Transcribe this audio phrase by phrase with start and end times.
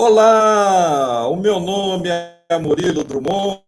[0.00, 3.64] Olá, o meu nome é Murilo Drummond.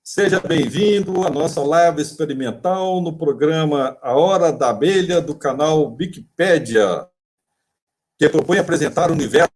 [0.00, 7.08] Seja bem-vindo à nossa live experimental no programa A Hora da Abelha do canal Wikipédia,
[8.16, 9.50] que propõe apresentar o universo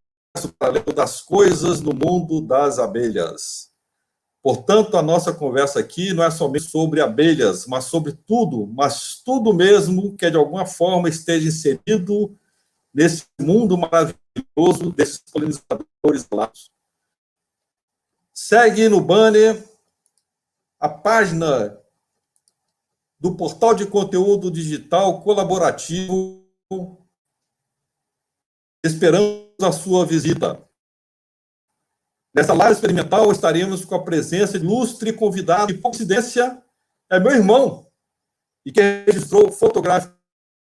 [0.58, 3.70] paralelo das coisas no mundo das abelhas.
[4.42, 9.54] Portanto, a nossa conversa aqui não é somente sobre abelhas, mas sobre tudo, mas tudo
[9.54, 12.36] mesmo que de alguma forma esteja inserido
[12.92, 14.18] nesse mundo maravilhoso
[14.94, 16.70] desses polinizadores lados.
[18.32, 19.62] Segue no banner
[20.78, 21.78] a página
[23.18, 26.46] do portal de conteúdo digital colaborativo.
[28.82, 30.66] Esperamos a sua visita.
[32.34, 36.62] Nessa live experimental estaremos com a presença de ilustre convidado, de coincidência,
[37.10, 37.90] é meu irmão,
[38.64, 39.50] e que registrou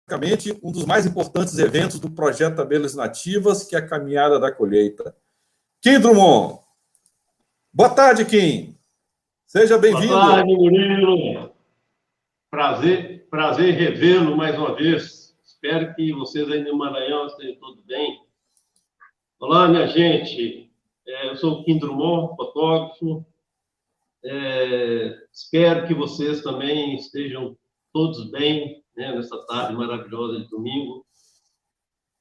[0.07, 4.51] fotograficamente um dos mais importantes eventos do projeto Abelhas Nativas, que é a Caminhada da
[4.51, 5.13] Colheita.
[5.81, 6.59] Kim Drummond.
[7.73, 8.75] Boa tarde, Kim.
[9.45, 10.07] Seja bem-vindo.
[10.07, 11.51] Boa tarde, Murilo.
[12.49, 15.35] Prazer, prazer revê-lo mais uma vez.
[15.43, 18.21] Espero que vocês aí no Maranhão estejam todos bem.
[19.39, 20.71] Olá, minha gente.
[21.05, 23.25] É, eu sou o Kim Drummond, fotógrafo.
[24.23, 27.57] É, espero que vocês também estejam
[27.93, 31.05] todos bem né, nessa tarde maravilhosa de domingo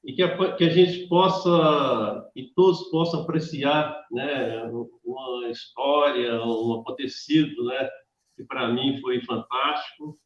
[0.03, 4.63] e que a, que a gente possa e todos possam apreciar né,
[5.03, 7.89] uma história, um acontecido, né,
[8.35, 10.17] que para mim foi fantástico,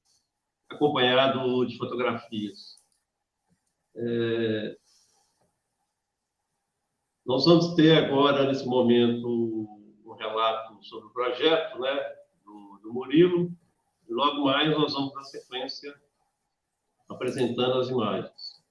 [0.70, 2.80] acompanhado de fotografias.
[3.96, 4.78] É,
[7.26, 9.28] nós vamos ter agora, nesse momento,
[10.06, 13.52] um relato sobre o projeto né, do, do Murilo,
[14.08, 15.94] e logo mais nós vamos, na sequência,
[17.12, 18.62] apresentando as imagens.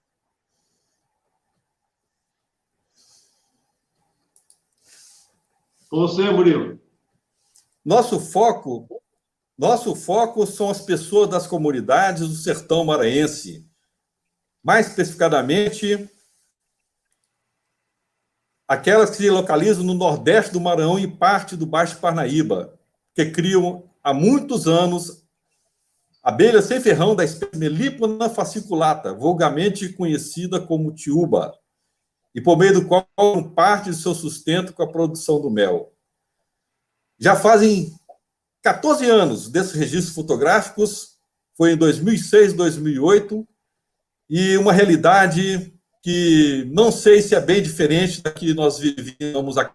[5.88, 6.80] Com você, Murilo.
[7.84, 9.02] Nosso foco,
[9.58, 13.66] nosso foco são as pessoas das comunidades do sertão maranhense.
[14.62, 16.08] Mais especificadamente,
[18.68, 22.78] aquelas que se localizam no nordeste do Maranhão e parte do Baixo Parnaíba,
[23.14, 25.26] que criam há muitos anos
[26.22, 31.54] abelha sem ferrão da espécie Melipona fasciculata, vulgarmente conhecida como tiúba,
[32.34, 33.06] e por meio do qual
[33.54, 35.92] parte de seu sustento com a produção do mel.
[37.18, 37.94] Já fazem
[38.62, 41.18] 14 anos desses registros fotográficos,
[41.56, 43.46] foi em 2006, 2008,
[44.28, 49.70] e uma realidade que não sei se é bem diferente da que nós vivíamos há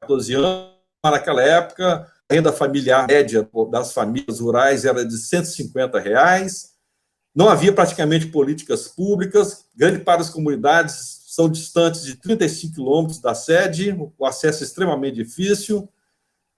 [0.00, 0.76] 14 anos.
[1.04, 6.72] Naquela época, a renda familiar média das famílias rurais era de 150 reais.
[7.34, 9.66] Não havia praticamente políticas públicas.
[9.74, 15.16] Grande parte das comunidades são distantes de 35 quilômetros da sede, o acesso é extremamente
[15.16, 15.88] difícil.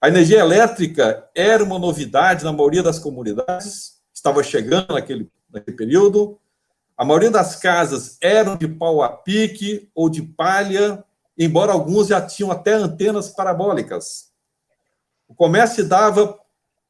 [0.01, 6.39] A energia elétrica era uma novidade na maioria das comunidades, estava chegando naquele, naquele período.
[6.97, 11.03] A maioria das casas eram de pau a pique ou de palha,
[11.37, 14.28] embora alguns já tinham até antenas parabólicas.
[15.29, 16.37] O comércio se dava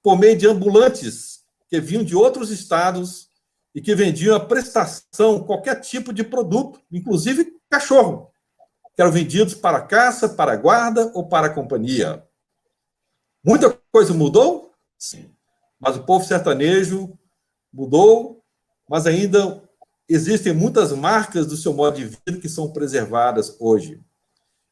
[0.01, 3.29] por meio de ambulantes que vinham de outros estados
[3.75, 8.31] e que vendiam a prestação, qualquer tipo de produto, inclusive cachorro,
[8.95, 12.25] que eram vendidos para caça, para guarda ou para companhia.
[13.43, 14.73] Muita coisa mudou?
[14.97, 15.35] Sim.
[15.79, 17.17] Mas o povo sertanejo
[17.71, 18.43] mudou,
[18.89, 19.61] mas ainda
[20.07, 24.01] existem muitas marcas do seu modo de vida que são preservadas hoje.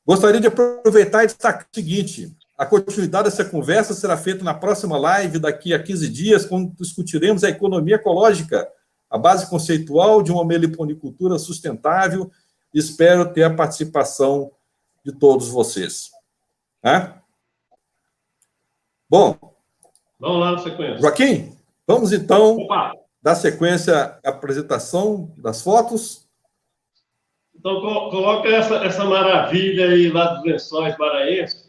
[0.06, 4.98] Gostaria de aproveitar e destacar o seguinte: a continuidade dessa conversa será feita na próxima
[4.98, 8.68] live, daqui a 15 dias, quando discutiremos a economia ecológica,
[9.10, 12.32] a base conceitual de uma meliponicultura sustentável.
[12.74, 14.52] Espero ter a participação
[15.06, 16.10] de todos vocês.
[16.84, 17.14] É?
[19.10, 19.38] Bom.
[20.20, 20.98] Vamos lá na sequência.
[21.00, 21.56] Joaquim,
[21.86, 22.58] vamos então.
[22.58, 22.94] Opa
[23.28, 26.26] dar sequência à apresentação das fotos.
[27.54, 31.67] Então, coloca essa, essa maravilha aí lá dos lençóis maranhenses.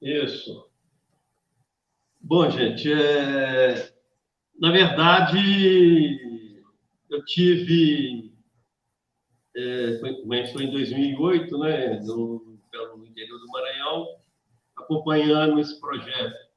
[0.00, 0.68] Isso.
[2.20, 3.92] Bom, gente, é...
[4.58, 6.18] na verdade,
[7.10, 8.32] eu tive.
[9.56, 9.98] É,
[10.52, 12.58] foi em 2008, né, no,
[12.96, 14.06] no interior do Maranhão,
[14.76, 16.48] acompanhando esse projeto.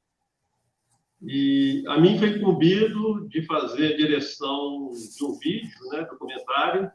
[1.24, 6.92] E a mim foi incumbido de fazer a direção de um vídeo, né, documentário,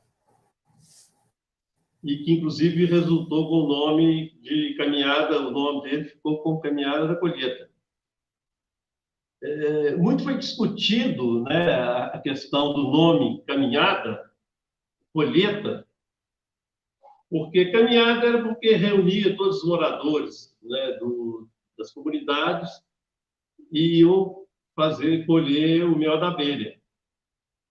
[2.07, 7.09] e que inclusive resultou com o nome de Caminhada, o nome dele ficou com Caminhada
[7.09, 7.69] da Colheita.
[9.43, 14.31] é, muito foi discutido né, a questão do nome caminhada,
[15.13, 15.87] colheita,
[17.29, 22.71] porque caminhada era porque reunia todos os moradores né, do, das comunidades
[23.73, 26.79] e iam fazer colher o mel da abelha.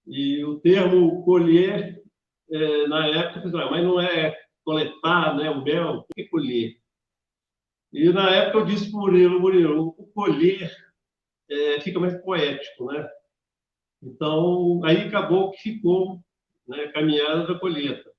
[0.06, 2.04] E o termo colher,
[2.50, 6.78] é, na época, mas não é coletar né, o mel, por que colher?
[7.94, 10.72] E na época eu disse para o Murilo, Murilo, o colher
[11.50, 13.08] é, fica mais poético, né?
[14.02, 16.20] Então, aí acabou que ficou
[16.68, 18.12] né, caminhada da colheita.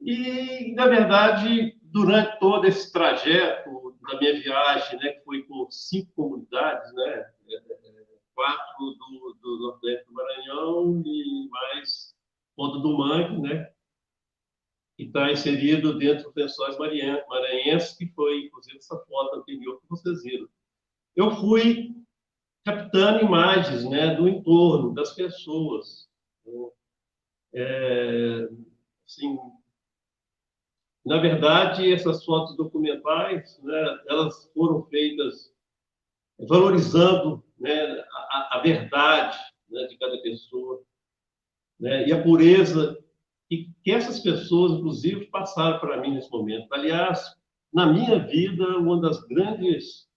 [0.00, 6.12] E, na verdade, durante todo esse trajeto da minha viagem, né, que foi por cinco
[6.14, 12.13] comunidades, né, é, é, quatro do, do Nordeste do Maranhão e mais
[12.56, 13.70] Ponta do Mangue, né,
[14.96, 20.22] que está inserido dentro do Lençóis Maranhenses, que foi, inclusive, essa foto anterior que vocês
[20.22, 20.48] viram.
[21.16, 21.94] Eu fui
[22.64, 26.08] captando imagens né, do entorno, das pessoas.
[26.46, 26.68] Né.
[27.54, 28.48] É,
[29.06, 29.38] assim,
[31.04, 35.52] na verdade, essas fotos documentais, né, elas foram feitas
[36.38, 40.82] valorizando né, a, a verdade né, de cada pessoa
[41.84, 42.98] né, e a pureza
[43.46, 46.72] que, essas pessoas, inclusive, passaram para mim nesse momento.
[46.72, 47.22] Aliás,
[47.70, 50.08] na minha vida, uma das grandes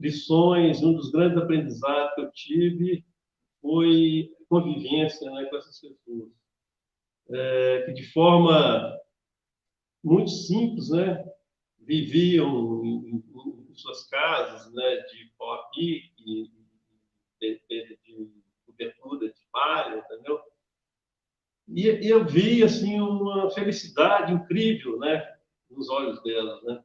[0.00, 3.04] lições, um dos grandes aprendizados que eu tive
[3.62, 6.32] foi convivência né, com essas pessoas.
[7.30, 8.98] É, que de forma
[10.02, 11.24] muito simples, né,
[11.78, 13.24] viviam em, em,
[13.70, 16.50] em suas casas, né, de pau a pique, de,
[17.40, 18.32] de, de
[18.66, 20.40] cobertura de palha, entendeu?
[21.68, 25.22] E, eu vi assim uma felicidade incrível, né,
[25.70, 26.82] nos olhos delas, né?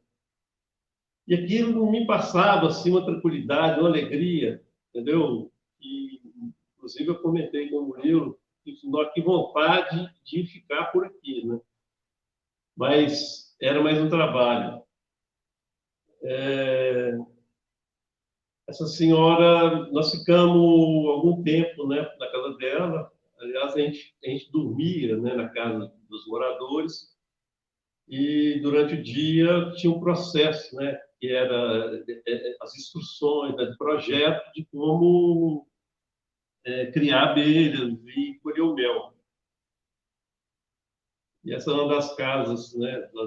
[1.26, 5.52] E aquilo me passava assim uma tranquilidade, uma alegria, entendeu?
[5.80, 6.22] E
[6.76, 8.74] inclusive eu comentei com o Murilo que,
[9.14, 11.60] que vontade de ficar por aqui, né?
[12.76, 14.84] Mas era mais um trabalho.
[16.24, 17.18] É...
[18.68, 23.12] Essa senhora, nós ficamos algum tempo, né, na casa dela,
[23.44, 27.14] Aliás, a gente, a gente dormia né, na casa dos moradores
[28.08, 33.76] e durante o dia tinha um processo, né, que era é, é, as instruções né,
[33.78, 35.68] projeto de como
[36.64, 39.14] é, criar abelhas e colher o mel.
[41.44, 43.26] E essa é uma das casas né, da,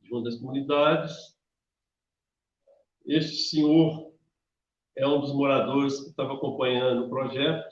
[0.00, 1.36] de uma das comunidades.
[3.04, 4.14] Este senhor
[4.96, 7.67] é um dos moradores que estava acompanhando o projeto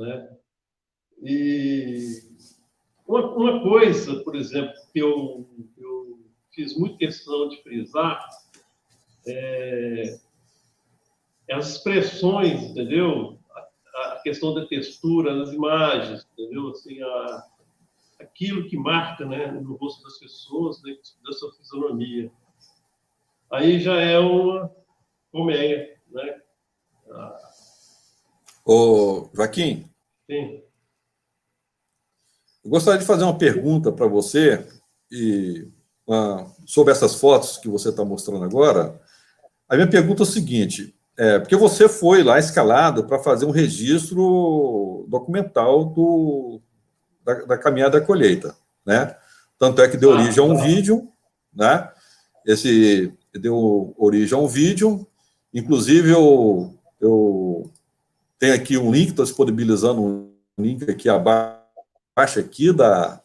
[0.00, 0.36] né?
[1.22, 2.22] E
[3.06, 6.18] uma, uma coisa, por exemplo, que eu, eu
[6.54, 8.26] fiz muito questão de frisar
[9.26, 10.18] é,
[11.50, 13.38] as expressões, entendeu?
[13.94, 16.68] A, a, questão da textura nas imagens, entendeu?
[16.68, 17.46] Assim, a,
[18.20, 22.30] aquilo que marca né, no rosto das pessoas, né, da sua fisionomia.
[23.52, 24.70] Aí já é uma
[25.32, 26.40] colmeia, né?
[28.64, 29.89] Ô, Joaquim.
[30.30, 30.62] Sim.
[32.64, 34.64] Eu gostaria de fazer uma pergunta para você
[35.10, 35.66] e
[36.06, 39.00] uh, sobre essas fotos que você está mostrando agora.
[39.68, 43.50] A minha pergunta é o seguinte: é, porque você foi lá escalado para fazer um
[43.50, 46.60] registro documental do,
[47.24, 48.54] da, da caminhada da colheita,
[48.86, 49.16] né?
[49.58, 51.08] Tanto é que deu origem a um vídeo,
[51.52, 51.90] né?
[52.46, 55.04] Esse deu origem a um vídeo.
[55.52, 57.70] Inclusive, eu, eu
[58.40, 61.60] tem aqui um link, estou disponibilizando um link aqui abaixo
[62.38, 63.20] aqui da,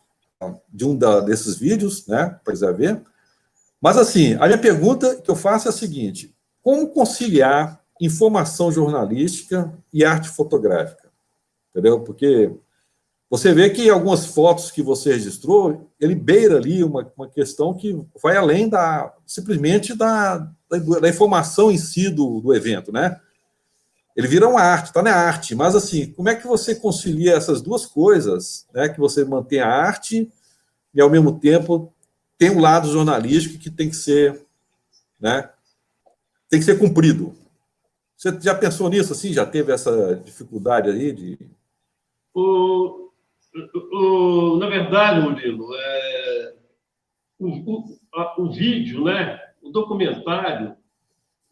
[0.72, 3.02] de um da, desses vídeos, né, para quiser ver.
[3.82, 9.74] Mas, assim, a minha pergunta que eu faço é a seguinte, como conciliar informação jornalística
[9.94, 11.10] e arte fotográfica?
[11.70, 12.02] Entendeu?
[12.02, 12.52] Porque
[13.30, 17.98] você vê que algumas fotos que você registrou, ele beira ali uma, uma questão que
[18.22, 23.20] vai além da simplesmente da, da, da informação em si do, do evento, né?
[24.16, 25.54] Ele vira uma arte, está na arte.
[25.54, 28.88] Mas, assim, como é que você concilia essas duas coisas, né?
[28.88, 30.32] Que você mantém a arte
[30.94, 31.94] e, ao mesmo tempo,
[32.38, 34.46] tem um lado jornalístico que tem que ser,
[35.20, 35.50] né?
[36.50, 37.36] Tem que ser cumprido.
[38.16, 39.34] Você já pensou nisso, assim?
[39.34, 41.38] Já teve essa dificuldade aí de...
[42.34, 43.10] O,
[43.92, 46.54] o, na verdade, Murilo, é,
[47.38, 49.42] o, o, a, o vídeo, né?
[49.62, 50.76] O documentário,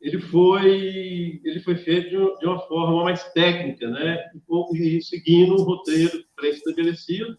[0.03, 4.31] ele foi, ele foi feito de uma forma mais técnica, né?
[4.73, 7.37] E seguindo um roteiro pré-estabelecido,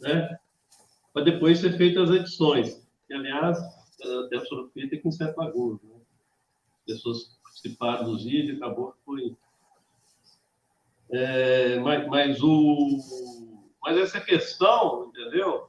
[0.00, 0.36] né?
[1.12, 2.84] Para depois ser feitas as edições.
[3.08, 3.56] E, aliás,
[4.30, 5.80] deve ser feita aqui em Sete Lagoas.
[5.84, 5.94] Né?
[6.86, 9.36] Pessoas participaram dos vídeos, acabou que foi.
[11.12, 12.98] É, mas, mas, o,
[13.80, 15.68] mas essa questão, entendeu?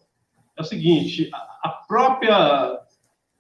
[0.58, 2.82] É o seguinte: a, a própria,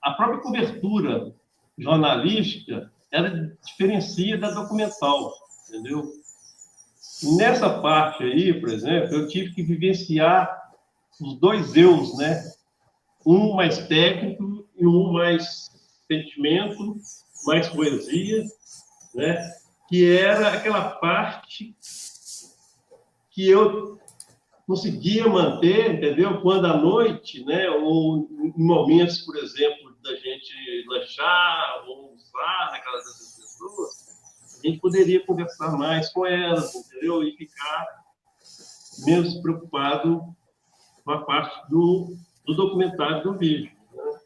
[0.03, 1.40] a própria cobertura
[1.81, 5.33] jornalística ela diferencia da documental,
[5.67, 6.09] entendeu?
[7.37, 10.49] Nessa parte aí, por exemplo, eu tive que vivenciar
[11.19, 12.41] os dois eus, né?
[13.25, 15.69] Um mais técnico e um mais
[16.07, 16.97] sentimento,
[17.45, 18.43] mais poesia,
[19.13, 19.53] né?
[19.89, 21.75] Que era aquela parte
[23.29, 23.99] que eu
[24.71, 26.39] conseguia manter, entendeu?
[26.39, 27.69] Quando à noite, né?
[27.71, 34.65] Ou em momentos, por exemplo, da gente lanchar ou usar na casa dessas pessoas, a
[34.65, 37.21] gente poderia conversar mais com elas, entendeu?
[37.21, 37.85] E ficar
[39.05, 40.33] menos preocupado
[41.03, 43.73] com a parte do, do documentário do vídeo.
[43.93, 44.19] Né?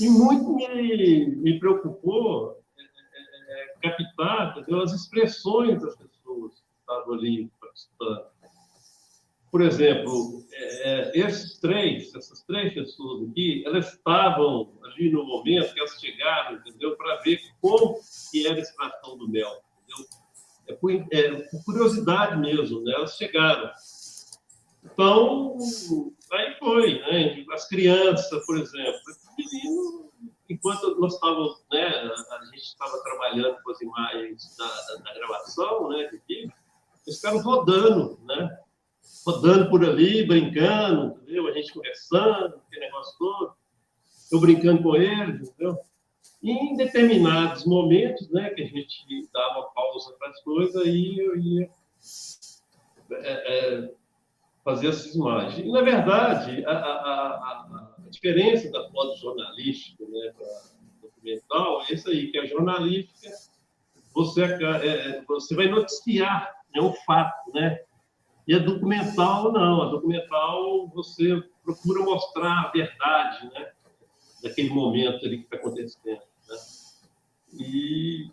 [0.00, 4.82] E muito me, me preocupou é, é, é, captar entendeu?
[4.82, 8.31] as expressões das pessoas que estavam ali participando.
[9.52, 15.78] Por exemplo, é, esses três, essas três pessoas aqui, elas estavam ali no momento que
[15.78, 16.96] elas chegaram, entendeu?
[16.96, 20.06] Para ver como que era a extração do mel, entendeu?
[20.68, 22.94] É por, é, por curiosidade mesmo, né?
[22.94, 23.70] Elas chegaram.
[24.84, 25.58] Então,
[26.32, 27.44] aí foi, né?
[27.52, 29.00] As crianças, por exemplo,
[29.36, 30.10] menino,
[30.48, 31.88] enquanto nós estávamos, né?
[31.88, 36.10] A gente estava trabalhando com as imagens da, da, da gravação, né?
[36.26, 38.58] Eles ficaram rodando, né?
[39.24, 41.46] Rodando por ali, brincando, entendeu?
[41.46, 43.52] A gente conversando, aquele negócio todo.
[44.30, 45.78] Eu brincando com eles, entendeu?
[46.42, 51.36] E em determinados momentos, né, que a gente dava pausa para as coisas, aí eu
[51.36, 51.70] ia
[53.12, 53.94] é, é,
[54.64, 55.64] fazer essas imagens.
[55.64, 61.94] E, na verdade, a, a, a, a diferença da foto jornalística né, para documental é
[61.94, 63.30] isso aí, que a jornalística,
[64.12, 67.80] você, é, é, você vai noticiar é um fato, né?
[68.46, 69.82] E a documental, não.
[69.82, 73.72] A documental, você procura mostrar a verdade, né?
[74.42, 76.20] Daquele momento ali que está acontecendo.
[76.48, 76.58] Né?
[77.54, 78.30] E,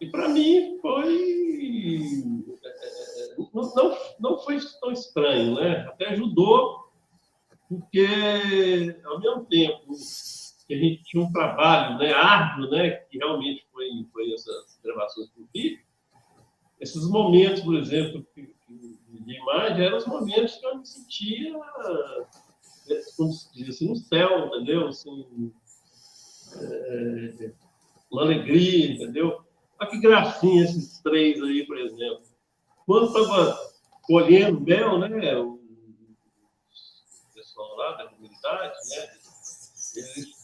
[0.00, 2.24] e para mim foi.
[3.54, 5.86] Não, não, não foi tão estranho, né?
[5.88, 6.90] Até ajudou,
[7.68, 9.94] porque ao mesmo tempo
[10.66, 15.28] que a gente tinha um trabalho né, árduo, né, que realmente foi, foi essas gravações
[15.30, 15.80] do vídeo,
[16.80, 21.56] esses momentos, por exemplo, de imagem, eram os momentos que eu me sentia,
[22.88, 24.88] é, como se diz assim, no céu, entendeu?
[24.88, 25.52] Assim,
[26.56, 27.52] é,
[28.10, 29.44] uma alegria, entendeu?
[29.78, 32.22] Olha que gracinha esses três aí, por exemplo.
[32.86, 33.58] Quando estava
[34.02, 35.60] colhendo mel, né, o
[37.34, 39.10] pessoal lá da comunidade, né,
[39.96, 40.40] eles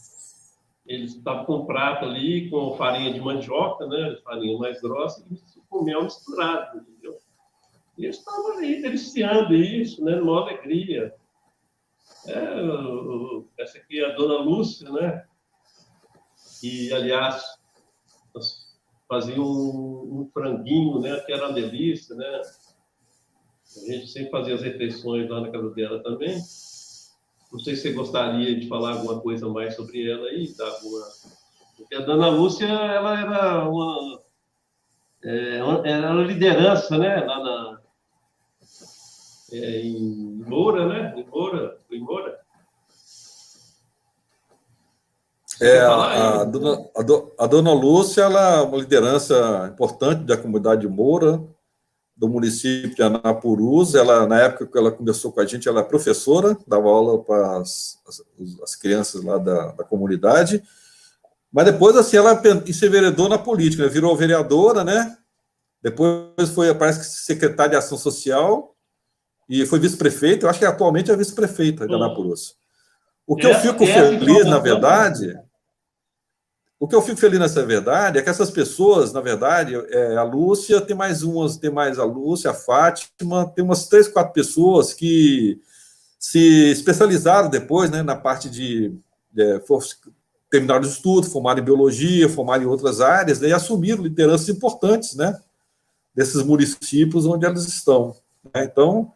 [0.87, 5.56] eles estavam com um prato ali com farinha de mandioca, né, farinha mais grossa, e
[5.69, 7.17] com mel misturado, entendeu?
[7.97, 11.13] E eles estavam ali deliciando isso, né, numa alegria.
[12.25, 15.25] É, essa aqui é a dona Lúcia, né?
[16.59, 17.43] Que, aliás,
[19.07, 21.19] fazia um, um, franguinho, né?
[21.21, 22.41] Que era uma delícia, né?
[23.75, 26.35] A gente sempre fazia as refeições lá na casa dela também.
[27.51, 31.07] Não sei se você gostaria de falar alguma coisa mais sobre ela aí, dar alguma...
[31.77, 34.19] Porque a dona Lúcia, ela era uma
[35.27, 37.79] é, era uma liderança, né, lá na,
[39.51, 42.39] é, em Moura, né, em Moura, em Moura.
[45.59, 50.37] É, a, a, dona, a, do, a, dona Lúcia, ela é uma liderança importante da
[50.37, 51.43] comunidade de Moura,
[52.15, 53.95] do município de Anapurus.
[53.95, 57.57] Ela, na época que ela começou com a gente, ela é professora, dava aula para
[57.57, 58.21] as, as,
[58.61, 60.63] as crianças lá da, da comunidade.
[61.51, 63.89] Mas depois, assim, ela enseveredou na política, né?
[63.89, 65.17] virou vereadora, né?
[65.81, 68.75] Depois foi, parece que, secretária de Ação Social
[69.47, 70.45] e foi vice-prefeita.
[70.45, 72.55] Eu acho que atualmente é vice-prefeita de Anapurus.
[73.25, 75.37] O que é, eu fico é feliz, na verdade,
[76.79, 80.23] o que eu fico feliz nessa verdade é que essas pessoas, na verdade, é, a
[80.23, 84.93] Lúcia, tem mais umas, tem mais a Lúcia, a Fátima, tem umas três, quatro pessoas
[84.93, 85.59] que
[86.19, 88.95] se especializaram depois, né, na parte de,
[89.31, 89.59] de
[90.49, 95.15] terminaram o estudo, formaram em biologia, formaram em outras áreas, né, e assumiram lideranças importantes,
[95.15, 95.37] né,
[96.15, 98.15] desses municípios onde elas estão.
[98.53, 98.63] Né?
[98.63, 99.11] Então,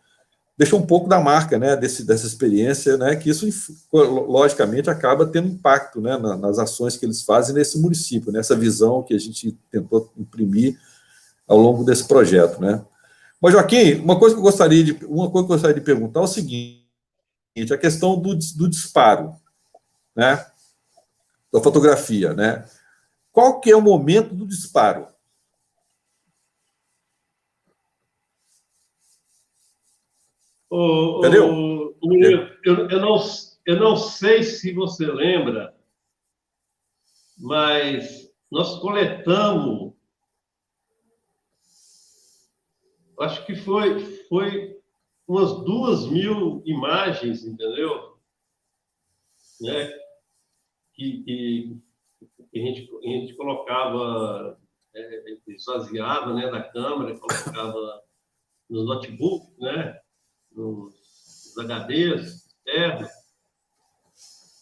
[0.58, 3.48] deixa um pouco da marca, né, desse, dessa experiência, né, que isso,
[3.92, 9.14] logicamente, acaba tendo impacto, né, nas ações que eles fazem nesse município, nessa visão que
[9.14, 10.78] a gente tentou imprimir
[11.48, 12.84] ao longo desse projeto, né.
[13.42, 16.20] Mas, Joaquim, uma coisa que eu gostaria de, uma coisa que eu gostaria de perguntar
[16.20, 16.84] é o seguinte,
[17.72, 19.34] a questão do, do disparo,
[20.16, 20.46] né,
[21.52, 22.66] da fotografia, né?
[23.32, 25.08] Qual que é o momento do disparo?
[30.70, 31.50] O, Entendeu?
[31.50, 33.18] O, o, eu, eu, não,
[33.66, 35.76] eu não sei se você lembra,
[37.38, 39.94] mas nós coletamos,
[43.20, 44.82] acho que foi, foi
[45.28, 48.18] umas duas mil imagens, entendeu?
[49.60, 50.01] Né?
[51.02, 51.82] Que,
[52.52, 54.60] que a, gente, a gente colocava,
[54.94, 58.04] é, esvaziava né, da câmera, colocava
[58.70, 60.00] nos notebooks, né?
[60.52, 60.94] nos
[61.58, 63.10] HDs externos,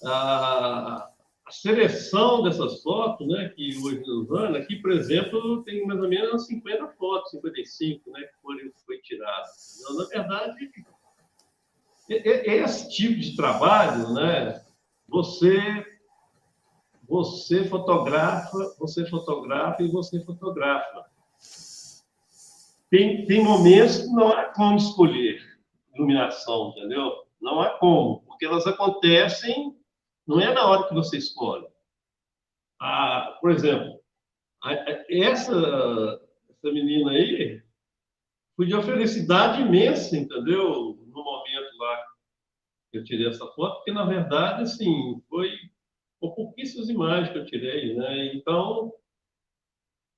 [0.05, 1.09] a,
[1.45, 6.45] a, seleção dessas fotos, né, que hoje usando, aqui, por exemplo, tem mais ou menos
[6.45, 9.83] 50 fotos, 55, né, que foram, foi tiradas.
[9.97, 10.71] Na verdade,
[12.07, 14.63] esse tipo de trabalho, né,
[15.07, 15.98] você
[17.09, 21.05] você fotografa, você fotografa e você fotografa.
[22.91, 25.41] Tem, tem momentos que não há como escolher
[25.95, 27.11] iluminação, entendeu?
[27.41, 29.75] Não há como, porque elas acontecem,
[30.27, 31.67] não é na hora que você escolhe.
[32.79, 33.99] Ah, por exemplo,
[35.09, 37.61] essa, essa menina aí
[38.55, 40.95] foi de uma felicidade imensa, entendeu?
[41.07, 42.05] No momento lá
[42.91, 45.51] que eu tirei essa foto, porque na verdade, assim, foi
[46.19, 48.33] por pouquíssimas imagens que eu tirei, né?
[48.35, 48.93] Então,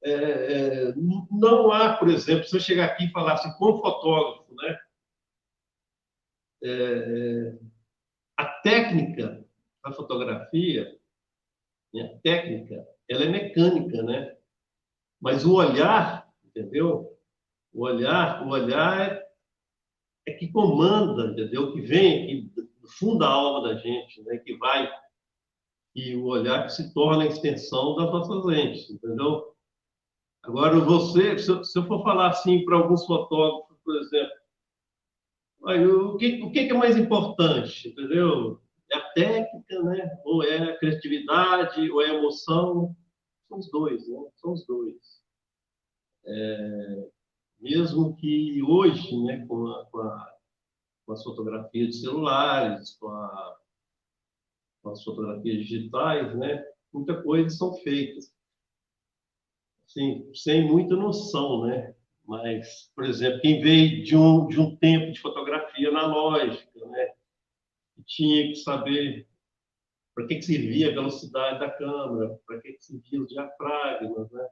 [0.04, 0.94] é, é,
[1.30, 4.80] não há, por exemplo, se eu chegar aqui e falar assim, como fotógrafo, né?
[6.64, 7.60] É, é,
[8.38, 9.46] a técnica
[9.84, 11.00] da fotografia,
[11.94, 14.38] né, a técnica, ela é mecânica, né?
[15.20, 17.16] Mas o olhar, entendeu?
[17.74, 19.28] O olhar, o olhar é,
[20.28, 21.74] é que comanda, entendeu?
[21.74, 24.38] Que vem aqui do fundo da alma da gente, né?
[24.38, 24.92] Que vai
[25.95, 29.54] e o olhar que se torna a extensão das nossas lentes, entendeu?
[30.43, 34.41] Agora, você, se eu, for falar assim para alguns fotógrafos, por exemplo,
[35.63, 38.60] o que, o que é mais importante, entendeu?
[38.91, 40.19] É a técnica, né?
[40.25, 42.95] Ou é a criatividade, ou é a emoção?
[43.47, 44.19] São os dois, né?
[44.38, 45.21] São os dois.
[46.25, 47.10] É,
[47.60, 50.34] mesmo que hoje, né, com, a, com, a,
[51.06, 53.61] com as fotografias de celulares, com, a,
[54.86, 58.34] as fotografias digitais, né, muita coisa são feitas.
[59.86, 61.94] Assim, sem muita noção, né?
[62.26, 67.13] Mas, por exemplo, quem veio de um, de um tempo de fotografia analógica, né?
[68.06, 69.28] tinha que saber
[70.13, 74.50] para que, que servia a velocidade da câmera, para que, que servia os diafragmas, né?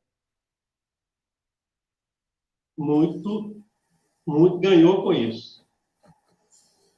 [2.78, 3.62] Muito,
[4.26, 5.68] muito ganhou com isso.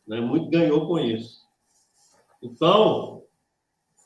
[0.05, 0.21] Né?
[0.21, 1.47] Muito ganhou com isso.
[2.41, 3.20] Então,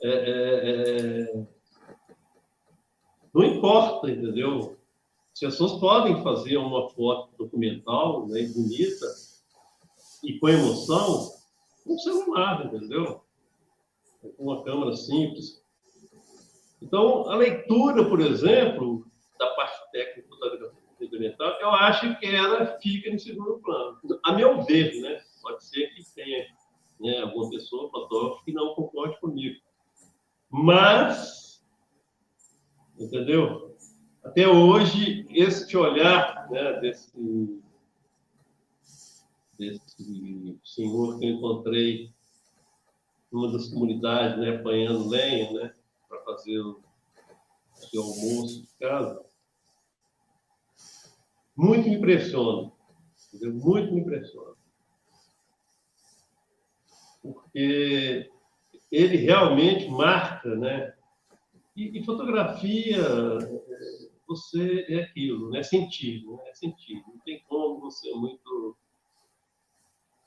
[0.01, 1.47] é, é, é,
[3.33, 4.77] não importa, entendeu?
[5.33, 9.05] As pessoas podem fazer uma foto documental, né, bonita,
[10.23, 11.31] e com emoção,
[11.83, 13.21] com celular, entendeu?
[14.21, 15.61] Com uma câmera simples.
[16.81, 19.05] Então, a leitura, por exemplo,
[19.37, 23.99] da parte técnica da documental, eu acho que ela fica em segundo plano.
[24.23, 25.21] A meu ver, né?
[25.41, 26.47] Pode ser que tenha
[26.99, 29.59] né, alguma pessoa, fotógrafo, que não concorde comigo.
[30.57, 31.61] Mas,
[32.97, 33.75] entendeu?
[34.23, 37.61] Até hoje, este olhar né, desse,
[39.59, 42.13] desse senhor que eu encontrei
[43.29, 45.75] numa das comunidades, né, apanhando lenha, né,
[46.07, 46.81] para fazer o
[47.91, 49.25] seu almoço de casa,
[51.53, 52.71] muito me impressiona,
[53.27, 53.53] entendeu?
[53.55, 54.55] muito me impressiona.
[57.21, 58.31] Porque
[58.95, 60.93] ele realmente marca, né?
[61.75, 63.03] E, e fotografia
[64.27, 65.61] você é aquilo, né?
[65.63, 66.37] Sentir, né?
[66.47, 67.03] É sentir.
[67.07, 68.75] Não tem como você é muito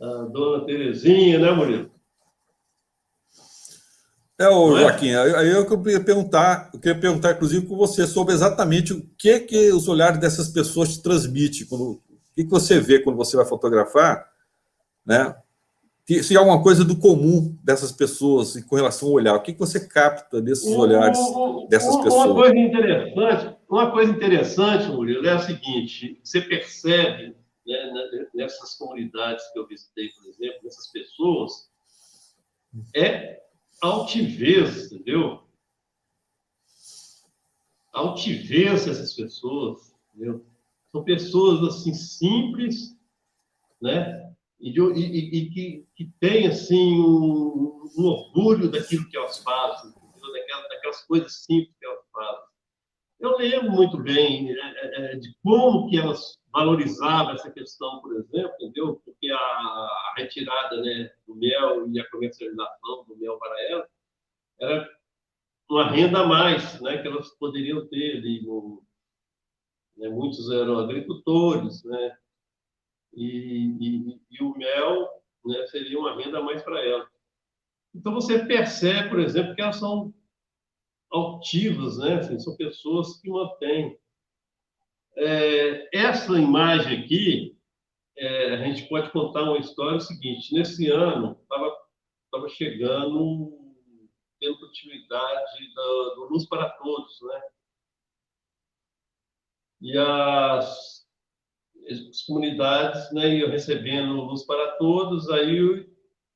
[0.01, 1.91] a dona Terezinha, né, Murilo?
[4.39, 4.83] É, o é?
[4.83, 9.41] Joaquim, aí eu queria perguntar, eu queria perguntar, inclusive, com você sobre exatamente o que
[9.41, 12.03] que os olhares dessas pessoas te transmitem, quando, o
[12.37, 14.31] que, que você vê quando você vai fotografar,
[15.05, 15.35] né?
[16.09, 19.59] Se há alguma coisa do comum dessas pessoas com relação ao olhar, o que, que
[19.59, 21.19] você capta desses olhares
[21.69, 22.25] dessas pessoas?
[22.25, 29.45] Uma coisa interessante, uma coisa interessante, Murilo, é a seguinte: você percebe né, nessas comunidades
[29.53, 31.71] que eu visitei, por exemplo, nessas pessoas,
[32.97, 33.43] é
[33.83, 35.43] altivez, entendeu?
[37.93, 40.47] Altivez dessas pessoas, entendeu?
[40.91, 42.97] São pessoas assim simples,
[43.81, 44.28] né?
[44.61, 49.93] E, de, e, e que, que tem assim um, um, orgulho daquilo que elas fazem,
[49.93, 52.49] daquelas, daquelas coisas simples que elas fazem.
[53.21, 58.55] Eu lembro muito bem é, é, de como que elas valorizavam essa questão, por exemplo,
[58.61, 59.01] entendeu?
[59.05, 63.89] Porque a, a retirada né, do mel e a comercialização do mel para elas
[64.61, 64.89] era
[65.71, 68.43] uma renda a mais, né, que elas poderiam ter ali.
[68.43, 68.83] No,
[69.97, 72.17] né, muitos eram agricultores, né,
[73.13, 75.09] e, e, e o mel
[75.45, 77.09] né, seria uma renda a mais para elas.
[77.95, 80.13] Então você percebe, por exemplo, que elas são
[81.11, 82.17] altivas, né?
[82.17, 83.99] Assim, são pessoas que mantêm.
[85.17, 87.59] É, essa imagem aqui,
[88.17, 91.77] é, a gente pode contar uma história seguinte: nesse ano estava
[92.31, 93.59] tava chegando
[94.39, 97.43] tendo continuidade do, do Luz para Todos, né?
[99.81, 100.98] E as,
[101.89, 105.87] as comunidades né, iam recebendo Luz para Todos, aí o,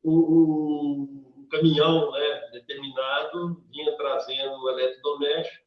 [0.02, 5.62] o, o caminhão né, determinado vinha trazendo eletrodomésticos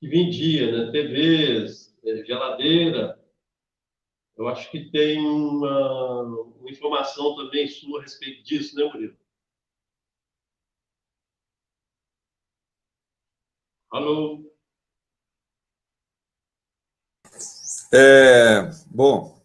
[0.00, 3.20] que vendia, né, TVs, é, geladeira.
[4.36, 9.16] Eu acho que tem uma, uma informação também sua a respeito disso, né, Murilo?
[13.90, 14.55] Alô?
[17.98, 19.42] É, bom,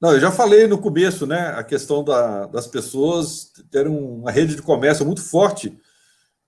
[0.00, 4.54] não, eu já falei no começo, né, a questão da, das pessoas terem uma rede
[4.54, 5.76] de comércio muito forte,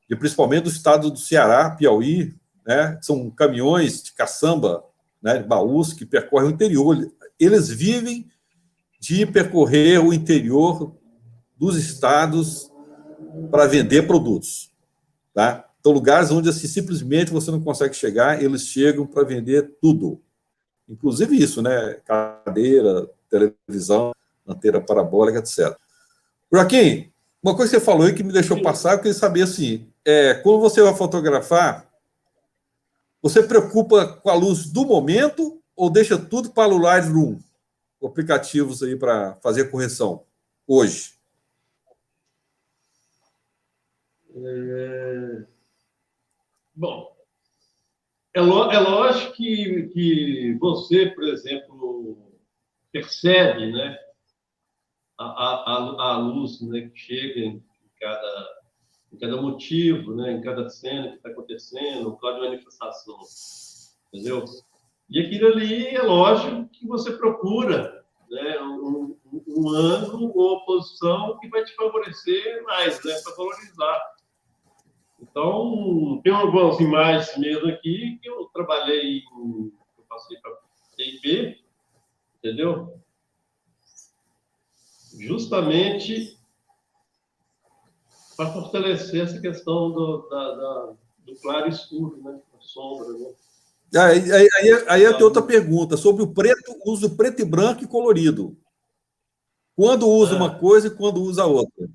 [0.09, 2.33] e principalmente do estado do Ceará, Piauí,
[2.65, 4.85] né, são caminhões de caçamba,
[5.21, 6.97] né, baús que percorrem o interior.
[7.41, 8.31] Eles vivem
[9.01, 10.95] de percorrer o interior
[11.57, 12.71] dos estados
[13.51, 14.71] para vender produtos,
[15.35, 15.69] tá?
[15.81, 20.23] Então, lugares onde assim, simplesmente você não consegue chegar, eles chegam para vender tudo.
[20.93, 21.95] Inclusive isso, né?
[22.05, 24.15] Cadeira, televisão,
[24.47, 25.75] antena parabólica, etc.
[26.53, 27.11] Joaquim,
[27.43, 28.63] uma coisa que você falou aí que me deixou Sim.
[28.63, 31.91] passar, eu queria saber assim, é, quando você vai fotografar,
[33.23, 37.39] você preocupa com a luz do momento ou deixa tudo para o Lightroom,
[38.05, 40.25] aplicativos aí para fazer correção
[40.67, 41.15] hoje?
[44.35, 45.45] É...
[46.75, 47.17] Bom,
[48.35, 52.33] é, é lógico que, que você, por exemplo,
[52.91, 53.99] percebe né,
[55.19, 57.63] a, a, a luz né, que chega em
[57.99, 58.49] cada,
[59.13, 63.19] em cada motivo, né, em cada cena que está acontecendo, cada manifestação.
[64.13, 64.45] Entendeu?
[65.09, 69.17] E aquilo ali é lógico que você procura né, um,
[69.47, 74.13] um ângulo ou posição que vai te favorecer mais, né, para valorizar.
[75.23, 80.59] Então, tem algumas imagens mesmo aqui que eu trabalhei, eu passei para
[80.97, 81.63] TIP,
[82.39, 82.99] entendeu?
[85.21, 86.37] Justamente
[88.37, 92.41] para fortalecer essa questão do, da, da, do claro e escuro, né?
[92.59, 93.33] A sombra, né?
[93.95, 97.87] Aí, aí, aí, aí tem outra pergunta sobre o preto, uso preto e branco e
[97.87, 98.57] colorido.
[99.77, 100.37] Quando usa é.
[100.37, 101.89] uma coisa e quando usa outra?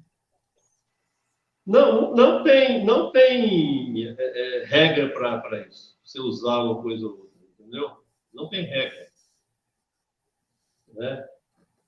[1.67, 5.99] Não, não tem, não tem é, é, regra para isso.
[6.01, 7.91] Você usar uma coisa ou outra, entendeu?
[8.33, 9.07] Não tem regra.
[10.93, 11.27] Né?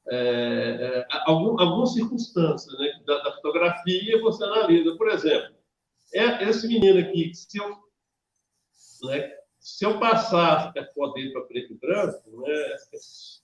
[0.10, 4.98] É, é, algum, algumas circunstâncias né, da, da, fotografia você analisa.
[4.98, 5.56] Por exemplo,
[6.14, 7.78] é, esse menino aqui, se eu,
[9.04, 12.76] né, se eu passar a foto dele para preto e branco, né,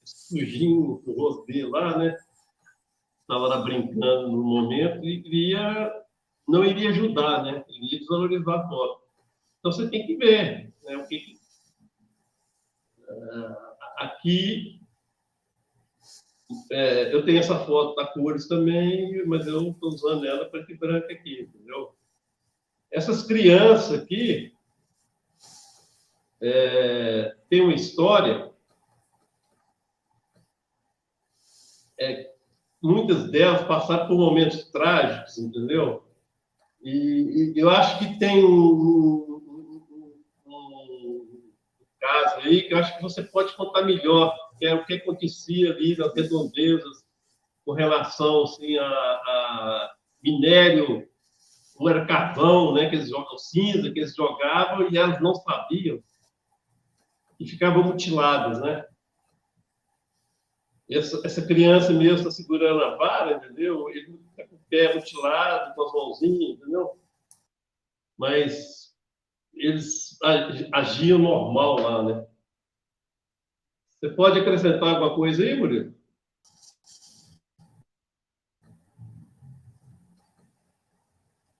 [0.03, 2.17] sujinho no rosto dele lá, né,
[3.21, 6.04] estava lá brincando no momento, e iria
[6.47, 7.63] não iria ajudar, né?
[7.69, 9.01] Iria desvalorizar a foto.
[9.59, 11.35] Então você tem que ver né, o que.
[13.07, 13.55] Uh,
[13.97, 14.79] aqui
[16.71, 20.77] é, eu tenho essa foto da cores também, mas eu estou usando ela para e
[20.77, 21.95] branca aqui, entendeu?
[22.91, 24.53] Essas crianças aqui
[26.41, 28.53] é, têm uma história.
[31.99, 32.31] É,
[32.81, 36.04] muitas delas passaram por momentos trágicos, entendeu?
[36.85, 39.83] E, e eu acho que tem um, um,
[40.45, 41.51] um,
[41.99, 45.71] caso aí que eu acho que você pode contar melhor, que é o que acontecia
[45.71, 47.03] ali nas redondezas
[47.65, 51.09] com relação assim, a, a minério,
[51.73, 55.99] como era carvão, né, que eles jogam cinza, que eles jogavam e elas não sabiam
[57.39, 58.85] e ficavam mutiladas, né?
[60.89, 63.89] essa, essa criança mesmo está segurando a vara, entendeu?
[63.89, 66.99] Ele está com o pé mutilado, com as mãozinhas, entendeu?
[68.17, 68.93] Mas
[69.53, 70.17] eles
[70.71, 72.27] agiam normal lá, né?
[73.89, 75.95] Você pode acrescentar alguma coisa aí, Murilo?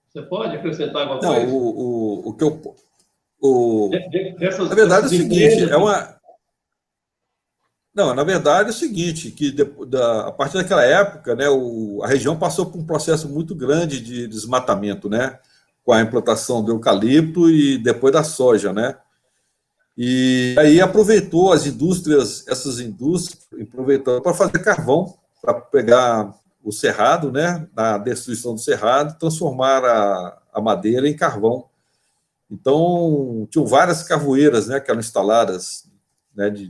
[0.09, 1.47] Você pode acrescentar alguma Não, coisa?
[1.47, 2.75] Não, o, o, o que eu.
[3.41, 3.89] O...
[4.39, 6.14] Dessas, Na verdade é o seguinte: é uma.
[7.95, 12.01] Não, na verdade é o seguinte, que de, da, a partir daquela época, né, o,
[12.03, 15.39] a região passou por um processo muito grande de desmatamento, né,
[15.81, 18.97] com a implantação do eucalipto e depois da soja, né,
[19.97, 27.31] e aí aproveitou as indústrias, essas indústrias, aproveitou para fazer carvão, para pegar o cerrado,
[27.31, 31.69] né, na destruição do cerrado, transformar a, a madeira em carvão.
[32.51, 35.89] Então, tinham várias carvoeiras, né, que eram instaladas,
[36.35, 36.69] né, de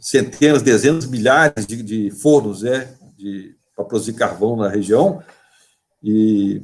[0.00, 2.96] centenas, dezenas, milhares de, de fornos, né,
[3.76, 5.22] para produzir carvão na região.
[6.02, 6.62] E,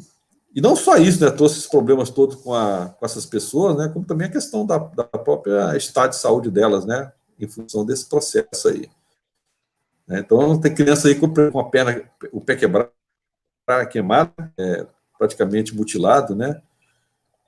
[0.55, 3.89] e não só isso, né, trouxe esses problemas todos com, a, com essas pessoas, né,
[3.89, 8.09] como também a questão da, da própria estado de saúde delas, né, em função desse
[8.09, 8.89] processo aí.
[10.09, 10.21] Né?
[10.21, 12.91] Então, tem criança aí com a perna, o pé quebrado,
[13.91, 14.87] queimado, é,
[15.19, 16.61] praticamente mutilado, né?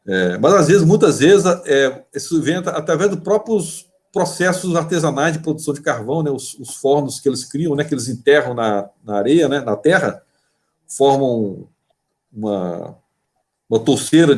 [0.07, 5.43] É, mas, às vezes, muitas vezes, é, isso vem através dos próprios processos artesanais de
[5.43, 6.31] produção de carvão, né?
[6.31, 7.85] Os, os fornos que eles criam, né?
[7.85, 9.61] Que eles enterram na, na areia, né?
[9.61, 10.23] Na terra,
[10.87, 11.69] formam
[12.33, 12.97] uma,
[13.69, 14.35] uma torceira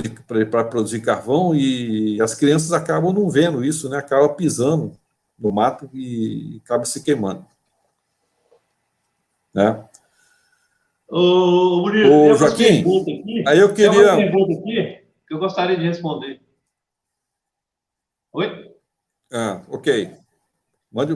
[0.51, 3.99] para produzir carvão e as crianças acabam não vendo isso, né?
[3.99, 4.93] Acabam pisando
[5.39, 7.47] no mato e, e acaba se queimando.
[9.55, 9.85] Né?
[11.09, 13.91] Ô, Murilo, Ô, Joaquim, aqui, aí eu queria...
[13.91, 16.41] Tem uma pergunta aqui que eu gostaria de responder.
[18.33, 18.70] Oi?
[19.33, 20.17] Ah, ok.
[20.91, 21.13] Mande...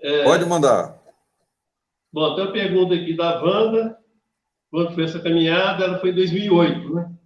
[0.00, 0.24] É...
[0.24, 1.02] Pode mandar.
[2.12, 3.98] Bom, tem uma pergunta aqui da Wanda.
[4.70, 5.84] Quando foi essa caminhada?
[5.84, 7.16] Ela foi em 2008, né?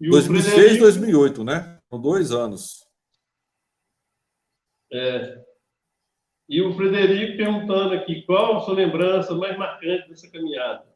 [0.00, 1.78] E 2006, 2008, né?
[1.88, 2.84] São dois anos.
[4.92, 5.42] É.
[6.48, 10.91] E o Frederico perguntando aqui qual a sua lembrança mais marcante dessa caminhada.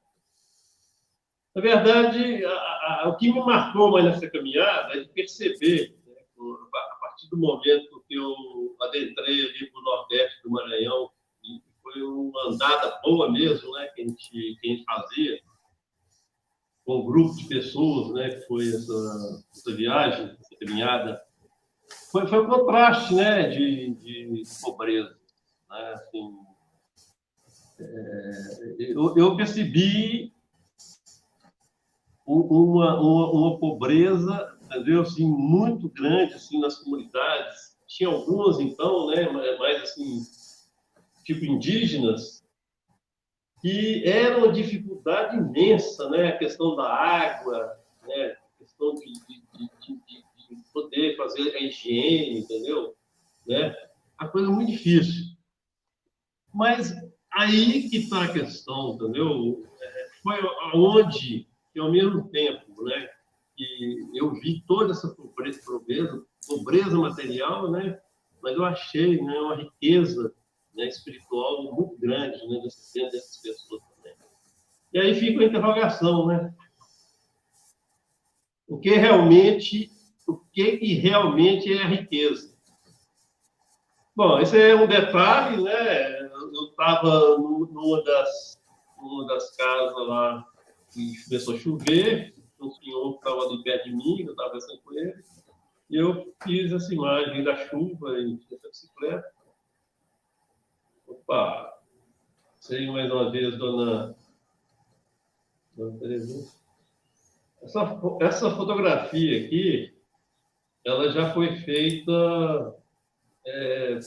[1.56, 6.14] Na verdade, a, a, o que me marcou mais nessa caminhada é de perceber, né,
[6.14, 8.36] a partir do momento que eu
[8.82, 11.10] adentrei ali para o Nordeste do Maranhão,
[11.42, 15.40] e foi uma andada boa mesmo, né, que a gente, que a gente fazia,
[16.84, 21.22] com um grupo de pessoas, né, que foi essa, essa viagem, essa caminhada,
[22.12, 25.16] foi, foi um contraste, né, de, de pobreza.
[25.70, 25.94] Né?
[25.94, 26.36] Assim,
[27.80, 30.35] é, eu, eu, percebi
[32.26, 35.02] uma, uma, uma, pobreza, entendeu?
[35.02, 37.76] Assim, muito grande assim, nas comunidades.
[37.86, 40.22] Tinha algumas, então, né, mais assim,
[41.24, 42.44] tipo indígenas,
[43.60, 46.28] que era uma dificuldade imensa, né?
[46.28, 48.36] A questão da água, né?
[48.54, 49.42] A questão de, de,
[49.80, 49.94] de,
[50.48, 52.94] de poder fazer a higiene, entendeu?
[53.46, 53.74] Né?
[54.18, 55.36] A coisa muito difícil.
[56.52, 56.94] Mas
[57.32, 59.66] aí que está a questão, entendeu?
[59.80, 60.38] É, foi
[60.72, 63.10] aonde, que ao mesmo tempo, né,
[63.54, 68.00] que eu vi toda essa pobreza, pobreza, pobreza material, né,
[68.42, 70.34] mas eu achei né, uma riqueza
[70.74, 72.62] né, espiritual muito grande né,
[72.94, 74.14] dentro dessas pessoas também.
[74.90, 76.54] E aí fica a interrogação, né?
[78.66, 79.90] O que realmente,
[80.26, 82.56] o que, que realmente é a riqueza?
[84.14, 86.20] Bom, esse é um detalhe, né?
[86.22, 88.58] eu estava numa das,
[88.96, 90.55] numa das casas lá
[90.92, 94.92] que começou a chover, um senhor estava ali perto de mim, eu estava conversando com
[94.94, 95.24] ele,
[95.90, 99.32] e eu fiz essa imagem da chuva e essa bicicleta.
[101.06, 101.72] Opa!
[102.56, 104.16] Sei mais uma vez, dona,
[105.76, 106.48] dona Terezinha.
[107.62, 109.94] Essa, essa fotografia aqui,
[110.84, 112.76] ela já foi feita
[113.44, 113.98] é,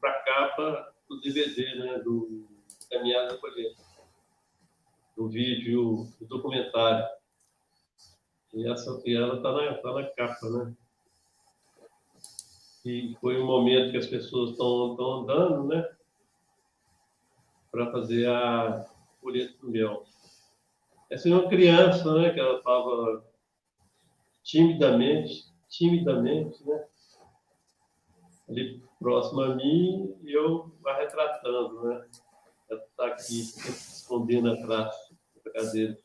[0.00, 2.46] para a capa do DVD, né, do
[2.90, 3.82] Caminhada Colheita,
[5.20, 7.06] do vídeo, do documentário.
[8.54, 10.74] E, essa, ela está na, tá na capa, né?
[12.86, 15.86] E foi um momento que as pessoas estão andando, né?
[17.70, 18.86] Para fazer a
[19.20, 20.06] colheita do mel.
[21.10, 22.30] Essa é uma criança, né?
[22.30, 23.22] Que ela estava
[24.42, 26.86] timidamente, timidamente, né?
[28.48, 32.08] Ali próximo a mim e eu vai retratando, né?
[32.70, 35.09] Ela está aqui escondendo atrás
[35.52, 35.98] cadeira.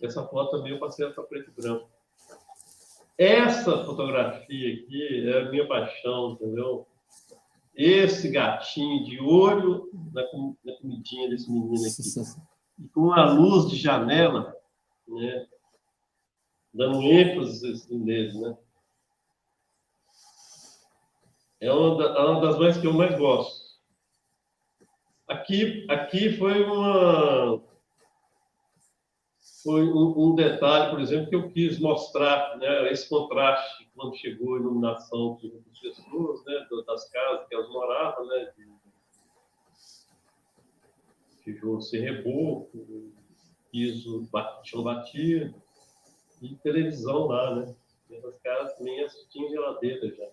[0.00, 1.88] Essa foto também eu passei para preto e branco.
[3.16, 6.86] Essa fotografia aqui é a minha paixão, entendeu?
[7.74, 10.22] Esse gatinho de olho na,
[10.64, 12.02] na comidinha desse menino aqui.
[12.78, 14.54] E com a luz de janela,
[15.06, 15.46] né?
[16.74, 18.56] Dando ênfase nele, né?
[21.60, 23.62] É uma, é das mães que eu mais gosto.
[25.28, 27.62] Aqui, aqui foi uma,
[29.62, 34.56] foi um, um, detalhe, por exemplo, que eu quis mostrar, né, esse contraste quando chegou
[34.56, 38.72] a iluminação das pessoas, né, das casas que elas moravam, né, de
[41.44, 42.70] tijolo sem reboco,
[43.70, 44.28] piso
[44.64, 45.54] chão batido,
[46.40, 47.74] e televisão lá, né?
[48.10, 50.28] Essas casas nem tinham geladeira já.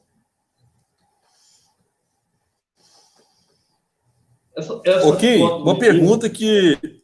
[4.58, 6.99] Essa, essa ok, uma pergunta que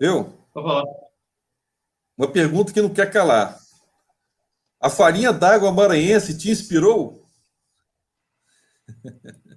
[0.00, 0.32] Eu?
[2.16, 3.58] Uma pergunta que não quer calar.
[4.80, 7.26] A farinha d'água maranhense te inspirou?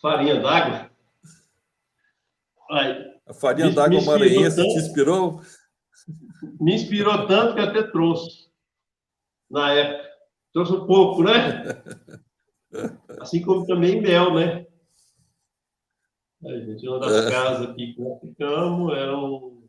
[0.00, 0.90] Farinha d'água?
[3.26, 5.42] A farinha d'água maranhense tanto, te inspirou?
[6.60, 8.48] Me inspirou tanto que até trouxe.
[9.50, 10.08] Na época.
[10.52, 11.62] Trouxe um pouco, né?
[13.20, 14.66] Assim como também mel, né?
[16.44, 17.30] A gente, uma das é.
[17.30, 19.62] casas aqui que nós ficamos eram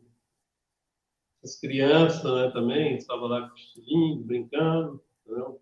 [1.43, 5.61] as crianças né, também, estavam lá com brincando, entendeu?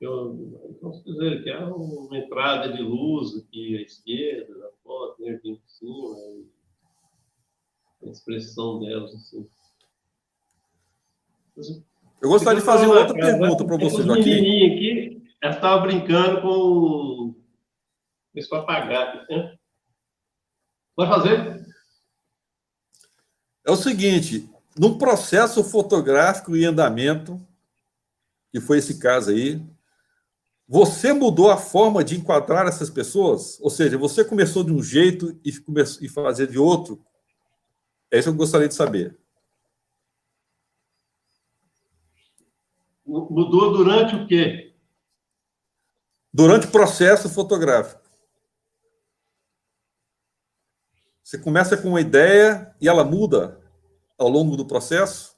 [0.00, 5.22] Eu, então, se dizer que é uma entrada de luz aqui à esquerda, da foto,
[5.22, 6.16] né, aqui em cima,
[8.02, 9.48] a expressão delas, assim.
[12.20, 14.32] Eu gostaria de fazer outra pergunta para você, Joaquim.
[14.72, 17.11] aqui, ela estava brincando com
[18.34, 19.26] esse papagaio.
[19.28, 19.56] Né?
[20.94, 21.66] Pode fazer?
[23.64, 27.40] É o seguinte, num processo fotográfico em andamento,
[28.50, 29.62] que foi esse caso aí,
[30.66, 33.60] você mudou a forma de enquadrar essas pessoas?
[33.60, 37.04] Ou seja, você começou de um jeito e começou e fazer de outro?
[38.10, 39.18] É isso que eu gostaria de saber.
[43.04, 44.74] Mudou durante o quê?
[46.32, 48.01] Durante o processo fotográfico.
[51.32, 53.58] Você começa com uma ideia e ela muda
[54.18, 55.34] ao longo do processo?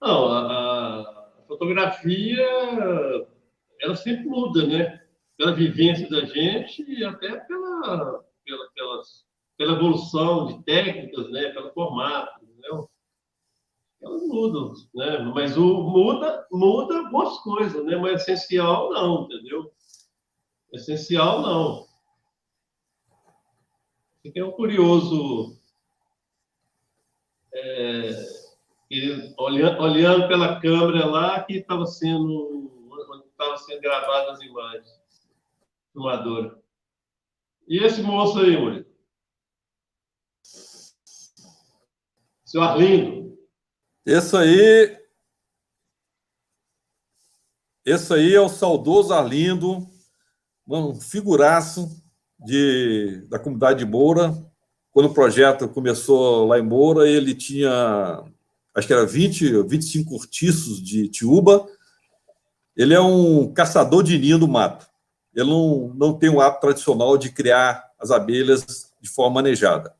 [0.00, 2.44] Não, a, a fotografia
[3.80, 5.00] ela sempre muda, né?
[5.38, 9.24] Pela vivência da gente e até pela, pela, pelas,
[9.56, 11.50] pela evolução de técnicas, né?
[11.50, 12.90] Pelo formato, entendeu?
[14.02, 15.18] Elas mudam, né?
[15.32, 17.96] Mas o muda, muda algumas coisas, né?
[17.98, 19.72] Mas essencial não, entendeu?
[20.72, 21.91] Essencial não.
[24.24, 25.58] E tem um curioso,
[27.52, 28.10] é,
[29.36, 32.70] olhando, olhando pela câmera lá, que estava sendo,
[33.30, 35.02] estava sendo gravadas as imagens,
[35.92, 36.62] filmadora.
[37.66, 38.86] E esse moço aí, Murilo?
[42.44, 43.38] Seu Arlindo.
[44.04, 45.02] Esse aí.
[47.84, 49.88] Esse aí é o saudoso Arlindo,
[50.68, 52.01] um figuraço
[52.44, 54.34] de, da comunidade de Moura.
[54.92, 58.22] Quando o projeto começou lá em Moura, ele tinha,
[58.74, 61.66] acho que era 20, 25 cortiços de tiúba.
[62.76, 64.86] Ele é um caçador de ninho do mato.
[65.34, 69.94] Ele não, não tem o hábito tradicional de criar as abelhas de forma manejada.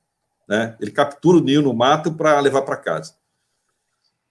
[0.49, 0.77] Né?
[0.81, 3.15] Ele captura o ninho no mato para levar para casa.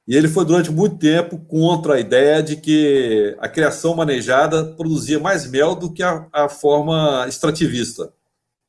[0.08, 5.20] E ele foi durante muito tempo contra a ideia de que a criação manejada produzia
[5.20, 8.12] mais mel do que a, a forma extrativista,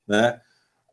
[0.07, 0.41] né?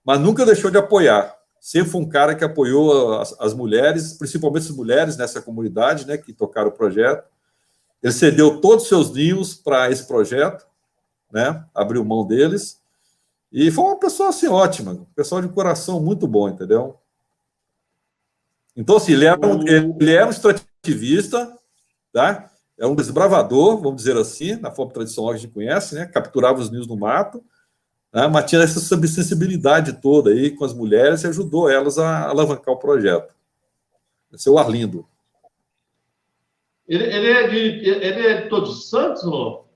[0.04, 1.36] Mas nunca deixou de apoiar.
[1.60, 6.18] Sempre foi um cara que apoiou as, as mulheres, principalmente as mulheres nessa comunidade, né,
[6.18, 7.28] que tocaram o projeto.
[8.02, 10.66] Ele cedeu todos os seus ninhos para esse projeto,
[11.32, 11.66] né?
[11.76, 12.80] Abriu mão deles.
[13.52, 16.98] E foi uma pessoa assim ótima, um pessoal de coração muito bom, entendeu?
[18.80, 21.54] Então, assim, ele era um, ele era um extrativista,
[22.14, 22.50] tá?
[22.80, 26.06] é um desbravador, vamos dizer assim, na forma tradicional que a gente conhece, né?
[26.06, 27.44] Capturava os ninhos no mato,
[28.14, 28.26] né?
[28.28, 32.80] mas tinha essa sensibilidade toda aí com as mulheres e ajudou elas a alavancar o
[32.80, 33.36] projeto.
[34.32, 35.06] Esse é o Arlindo.
[36.88, 39.68] Ele, ele, é, de, ele é de Todos os Santos, ou?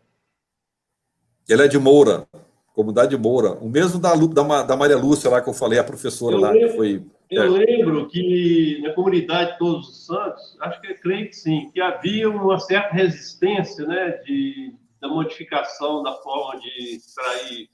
[1.48, 2.26] Ele é de Moura,
[2.74, 3.54] comunidade de Moura.
[3.54, 6.52] O mesmo da, da, da Maria Lúcia lá que eu falei, a professora eu lá,
[6.52, 7.66] lembro, que foi eu é.
[7.66, 12.30] lembro que na comunidade Todos os Santos, acho que é creio que sim, que havia
[12.30, 17.70] uma certa resistência, né, de, da modificação da forma de extrair,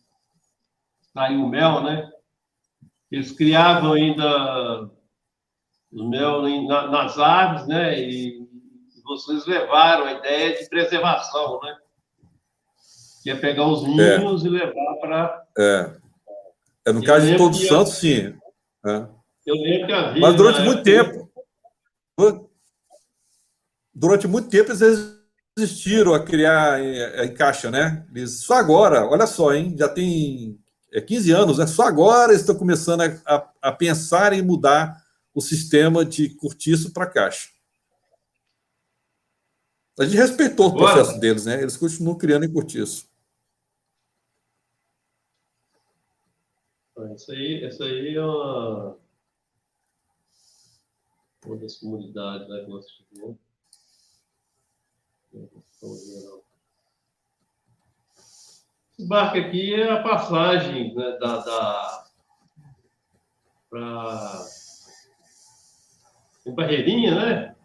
[1.02, 2.10] extrair o mel, né?
[3.12, 4.90] Eles criavam ainda
[5.92, 8.00] o mel na, nas árvores, né?
[8.00, 8.48] E
[9.04, 11.76] vocês levaram a ideia de preservação, né?
[13.30, 14.48] Que é pegar os ninhos é.
[14.48, 15.44] e levar para.
[15.56, 15.92] É.
[16.88, 16.92] é.
[16.92, 18.34] No caso de Todos os Santos, sim.
[18.84, 19.06] É.
[19.46, 20.20] Eu lembro que havia.
[20.20, 21.32] Mas durante muito tempo.
[23.94, 25.16] Durante muito tempo eles
[25.56, 28.04] resistiram a criar em caixa, né?
[28.16, 29.76] Eles, só agora, olha só, hein?
[29.78, 30.58] Já tem
[30.92, 31.68] é, 15 anos, né?
[31.68, 35.04] Só agora estão começando a, a, a pensar em mudar
[35.36, 37.50] o sistema de cortiço para caixa.
[40.00, 41.20] A gente respeitou o processo Bora.
[41.20, 41.62] deles, né?
[41.62, 43.09] Eles continuam criando em cortiço.
[47.16, 48.98] Isso aí, isso aí é uma,
[51.46, 53.38] uma das comunidades né, que nós tivemos.
[58.92, 62.10] Esse barco aqui é a passagem né, da, da
[63.70, 64.46] para
[66.48, 67.56] Barreirinha, né?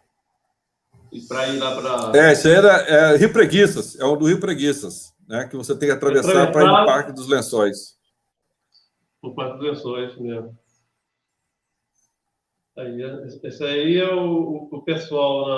[1.10, 2.18] E para ir lá para.
[2.18, 5.48] É, isso aí era é, Rio Preguiças, é o do Rio Preguiças, né?
[5.48, 7.94] Que você tem que atravessar para ir no Parque dos Lençóis.
[9.32, 10.58] Parque dos Lençóis mesmo.
[12.76, 13.00] Aí,
[13.44, 15.48] esse aí é o, o pessoal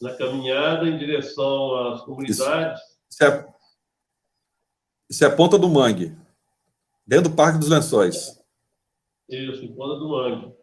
[0.00, 2.80] na, na caminhada em direção às comunidades.
[2.80, 3.54] Isso, isso, é,
[5.10, 6.16] isso é a Ponta do Mangue,
[7.06, 8.42] dentro do Parque dos Lençóis.
[9.28, 10.58] Isso, em Ponta do Mangue.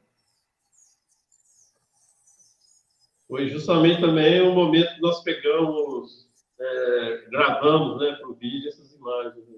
[3.28, 6.28] Foi justamente também o momento que nós pegamos,
[6.60, 9.55] é, gravamos né, para o vídeo essas imagens.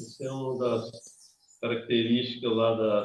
[0.00, 0.90] Isso é uma das
[1.60, 3.04] características lá da,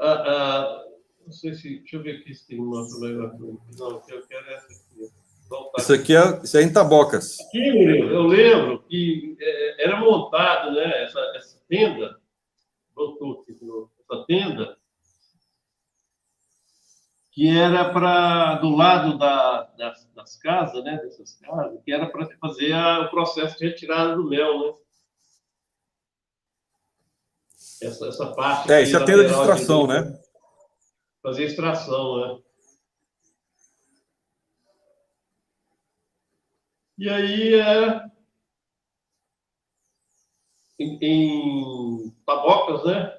[0.00, 0.84] Ah, ah,
[1.26, 1.80] não sei se.
[1.80, 3.36] Deixa eu ver aqui se tem uma problema.
[3.78, 5.10] Não, eu quero essa aqui.
[5.78, 7.38] Isso aqui é, isso é em Tabocas.
[7.40, 12.18] Aqui, eu lembro que é, era montado né, essa, essa tenda,
[13.48, 14.78] essa tenda,
[17.40, 22.28] que era para do lado da, das, das, casas, né, dessas casas, que era para
[22.36, 24.74] fazer a, o processo de retirada do mel, né?
[27.80, 28.70] essa, essa parte.
[28.70, 30.20] É, isso é tenda de extração, de, né?
[31.22, 32.42] Fazer extração, né?
[36.98, 38.04] E aí é
[40.78, 43.18] em, em Tabocas, né?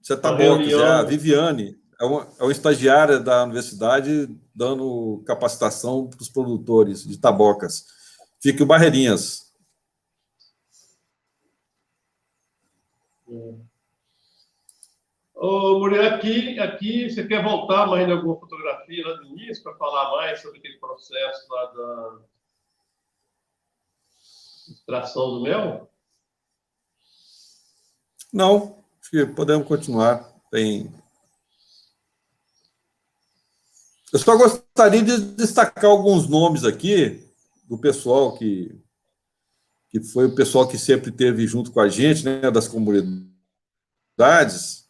[0.00, 6.08] Isso é Tabocas, é a Viviane, é uma, é uma estagiária da universidade dando capacitação
[6.08, 7.86] para os produtores de Tabocas.
[8.40, 9.46] Fica o Barreirinhas.
[15.34, 19.76] Ô, Murilo, aqui, aqui você quer voltar mais em alguma fotografia lá do início para
[19.76, 22.18] falar mais sobre aquele processo lá da
[24.68, 25.90] extração do mel?
[28.32, 30.24] Não, acho que podemos continuar.
[30.50, 30.92] Tem.
[34.12, 37.24] Eu só gostaria de destacar alguns nomes aqui
[37.68, 38.80] do pessoal que
[39.88, 43.30] que foi o pessoal que sempre teve junto com a gente, né, das comunidades,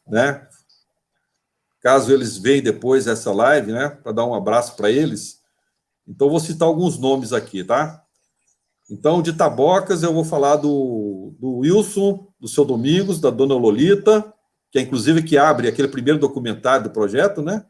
[0.06, 0.48] né?
[1.80, 5.40] Caso eles venham depois essa live, né, para dar um abraço para eles.
[6.08, 8.02] Então, vou citar alguns nomes aqui, tá?
[8.88, 14.32] Então, de Tabocas, eu vou falar do, do Wilson, do seu Domingos, da dona Lolita,
[14.70, 17.64] que é inclusive que abre aquele primeiro documentário do projeto, né?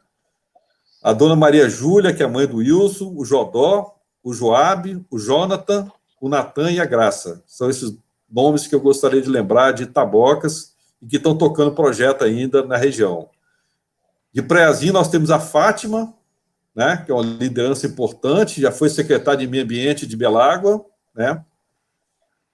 [1.01, 5.19] A dona Maria Júlia, que é a mãe do Wilson, o Jodó, o Joabe, o
[5.19, 7.43] Jonathan, o Natan e a Graça.
[7.45, 7.97] São esses
[8.29, 12.75] nomes que eu gostaria de lembrar de Tabocas e que estão tocando projeto ainda na
[12.75, 13.29] região.
[14.33, 16.13] De Preazinho, nós temos a Fátima,
[16.75, 20.85] né, que é uma liderança importante, já foi secretária de Meio Ambiente de Belágua,
[21.15, 21.43] né?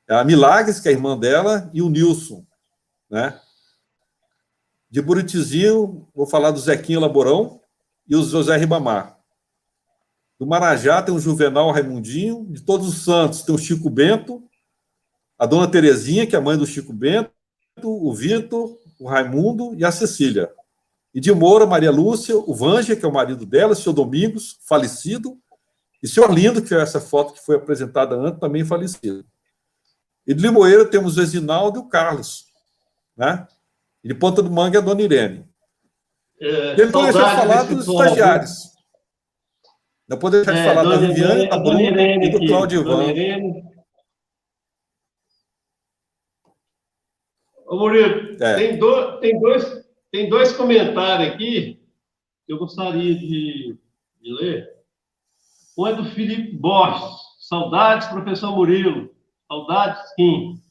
[0.07, 2.45] A Milagres, que é a irmã dela, e o Nilson,
[3.09, 3.39] né?
[4.89, 7.62] De Buritizinho, vou falar do Zequinho Laborão
[8.07, 9.17] e o José Ribamar.
[10.39, 14.43] Do Marajá tem o Juvenal Raimundinho, de Todos os Santos tem o Chico Bento,
[15.37, 17.31] a Dona Terezinha, que é a mãe do Chico Bento,
[17.83, 20.49] o Vitor, o Raimundo e a Cecília.
[21.13, 24.57] E de Moura, Maria Lúcia, o Vanja, que é o marido dela, o seu Domingos,
[24.67, 25.37] falecido,
[26.01, 29.25] e o senhor Lindo, que é essa foto que foi apresentada antes, também falecido.
[30.27, 32.47] E de Limoeiro temos o Exinaldo e o Carlos,
[33.15, 33.47] né?
[34.03, 35.47] E de Ponta do Mangue a Dona Irene.
[36.43, 38.51] É, Ele não deixou de falar dos estagiários.
[40.09, 43.63] Não poderia deixar de é, falar da Viviane, da Bruna e do Claudio Ivan.
[47.65, 48.55] Ô, Murilo, é.
[48.55, 51.81] tem, do, tem, dois, tem dois comentários aqui
[52.45, 53.77] que eu gostaria de,
[54.21, 54.69] de ler.
[55.77, 57.23] Um é do Felipe Borges.
[57.39, 59.09] Saudades, professor Murilo.
[59.47, 60.61] Saudades, Kim.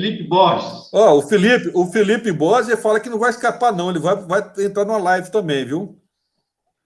[0.00, 0.90] Felipe Borges.
[0.92, 3.90] Ó, oh, o Felipe, o Felipe Borges fala que não vai escapar, não.
[3.90, 5.98] Ele vai, vai entrar numa live também, viu?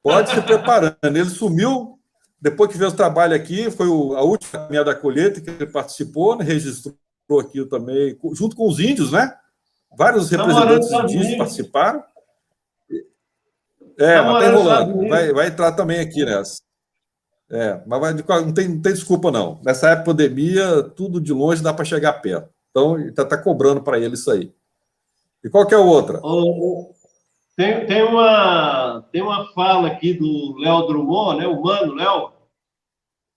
[0.02, 0.96] Pode se preparando.
[1.02, 1.98] Ele sumiu,
[2.40, 6.36] depois que veio o trabalho aqui, foi a última minha da colheita que ele participou,
[6.36, 6.94] né, registrou
[7.40, 9.34] aqui também, junto com os índios, né?
[9.96, 12.02] vários representantes disso participaram.
[13.98, 15.08] É, mas está enrolando.
[15.08, 16.62] Vai, vai entrar também aqui nessa.
[17.50, 19.60] É, mas vai, não, tem, não tem desculpa, não.
[19.64, 22.48] Nessa época de pandemia, tudo de longe dá para chegar perto.
[22.70, 24.52] Então, está tá cobrando para ele isso aí.
[25.44, 26.20] E qual que é a outra?
[27.56, 31.46] Tem, tem, uma, tem uma fala aqui do Léo Drummond, né?
[31.46, 32.32] o mano Léo,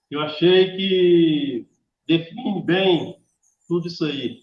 [0.08, 1.68] que eu achei que
[2.08, 3.18] define bem
[3.68, 4.38] tudo isso aí.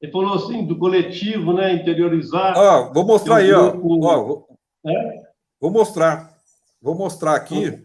[0.00, 1.74] Ele falou assim, do coletivo, né?
[1.74, 2.56] Interiorizar.
[2.56, 4.04] Ah, vou mostrar aí, grupo...
[4.04, 4.14] ó.
[4.14, 4.48] ó vou...
[4.86, 5.22] É?
[5.60, 6.34] vou mostrar.
[6.80, 7.78] Vou mostrar aqui.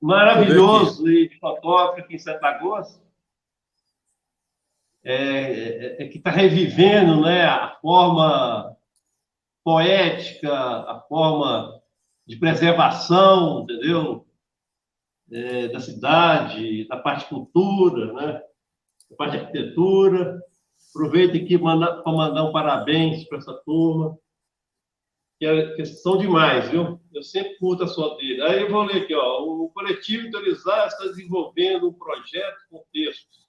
[0.00, 3.00] Maravilhoso e fotógrafo aqui em Santa Agosto.
[5.04, 8.76] É, é, é que está revivendo né, a forma
[9.64, 11.80] poética, a forma
[12.26, 14.26] de preservação, entendeu?
[15.30, 18.42] É, da cidade, da parte cultura, né?
[19.10, 20.40] da parte arquitetura.
[20.90, 24.18] Aproveito aqui para mandar um parabéns para essa turma,
[25.38, 27.00] que, é, que são demais, viu?
[27.12, 28.42] Eu sempre curto a sua dele.
[28.42, 29.42] Aí eu vou ler aqui, ó.
[29.42, 33.41] O coletivo Interiorizar está desenvolvendo um projeto com textos.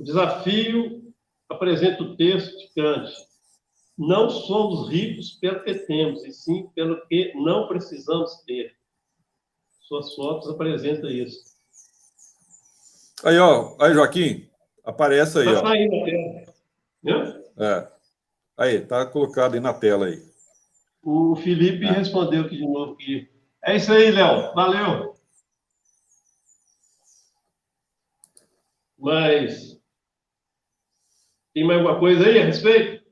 [0.00, 1.12] O desafio
[1.46, 3.12] apresenta o texto de Kant.
[3.98, 8.74] Não somos ricos pelo que temos, e sim pelo que não precisamos ter.
[9.82, 11.38] Suas fotos apresentam isso.
[13.22, 13.76] Aí, ó.
[13.78, 14.48] Aí, Joaquim.
[14.82, 15.66] Aparece aí, tá ó.
[15.66, 16.04] Aí na
[17.04, 17.44] tela.
[17.58, 17.92] É.
[18.56, 20.18] Aí, tá colocado aí na tela aí.
[21.02, 21.92] O Felipe é.
[21.92, 23.28] respondeu aqui de novo que
[23.62, 24.54] é isso aí, Léo.
[24.54, 25.14] Valeu.
[28.98, 29.79] Mas
[31.60, 33.04] tem mais alguma coisa aí a respeito?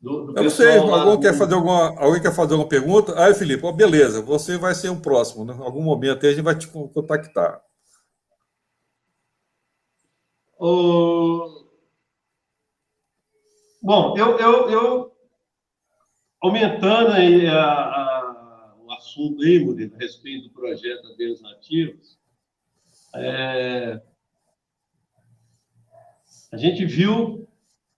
[0.00, 1.20] Do, do eu não sei, alguém, do...
[1.20, 3.20] quer fazer alguma, alguém quer fazer alguma pergunta?
[3.20, 5.54] Aí, Felipe, oh, beleza, você vai ser o próximo, né?
[5.54, 7.62] Em algum momento aí a gente vai te contactar.
[10.58, 11.64] O...
[13.80, 15.16] Bom, eu, eu, eu
[16.40, 22.18] aumentando aí a, a, o assunto aí, Murilo, a respeito do projeto Abelhas Nativos,
[23.14, 24.02] é,
[26.50, 27.48] a gente viu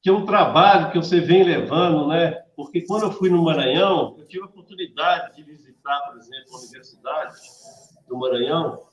[0.02, 2.32] que é um trabalho que você vem levando, né?
[2.56, 6.58] Porque quando eu fui no Maranhão, eu tive a oportunidade de visitar, por exemplo, a
[6.58, 7.34] Universidade
[8.08, 8.86] do Maranhão,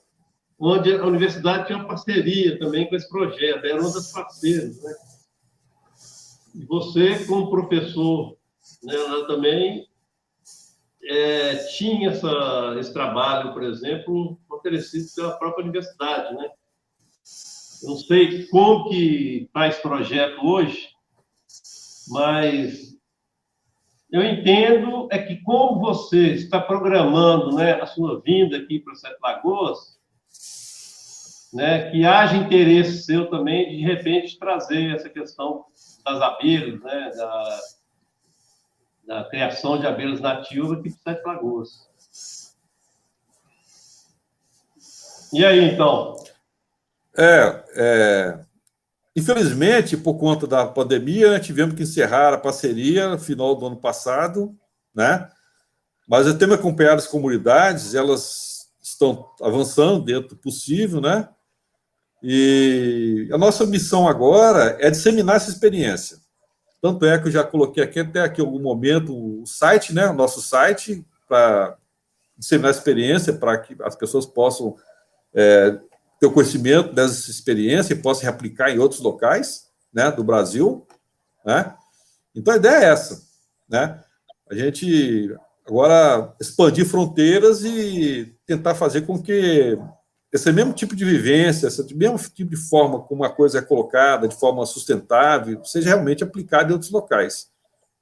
[0.60, 4.96] onde a universidade tinha uma parceria também com esse projeto, era uma das parceiras, né?
[6.56, 8.38] E você, como professor,
[8.84, 8.96] né,
[9.28, 9.88] também
[11.04, 16.50] é, tinha essa, esse trabalho, por exemplo, oferecido pela própria universidade, né?
[17.84, 20.90] Eu não sei como que esse projeto hoje,
[22.08, 22.98] mas
[24.12, 29.18] eu entendo é que como você está programando né, a sua vinda aqui para Sete
[29.22, 30.00] Lagoas,
[31.54, 35.66] né, que haja interesse seu também de, de repente, trazer essa questão
[36.04, 37.60] das abelhas, né, da,
[39.06, 41.88] da criação de abelhas nativas aqui para Sete Lagoas.
[45.34, 46.16] E aí, então?
[47.18, 48.40] É, é,
[49.16, 54.56] infelizmente, por conta da pandemia, tivemos que encerrar a parceria no final do ano passado,
[54.94, 55.28] né?
[56.08, 61.28] Mas eu tenho acompanhado as comunidades, elas estão avançando dentro do possível, né?
[62.22, 66.18] E a nossa missão agora é disseminar essa experiência.
[66.82, 70.14] Tanto é que eu já coloquei aqui até aqui algum momento o site, né, o
[70.14, 71.78] nosso site, para
[72.38, 74.76] disseminar a experiência, para que as pessoas possam
[75.34, 75.80] é,
[76.20, 80.86] ter o conhecimento dessa experiência e possam replicar em outros locais né, do Brasil.
[81.46, 81.74] Né?
[82.36, 83.22] Então a ideia é essa.
[83.70, 84.02] Né?
[84.50, 89.78] A gente agora expandir fronteiras e tentar fazer com que
[90.32, 94.28] esse mesmo tipo de vivência, esse mesmo tipo de forma como a coisa é colocada,
[94.28, 97.50] de forma sustentável, seja realmente aplicada em outros locais.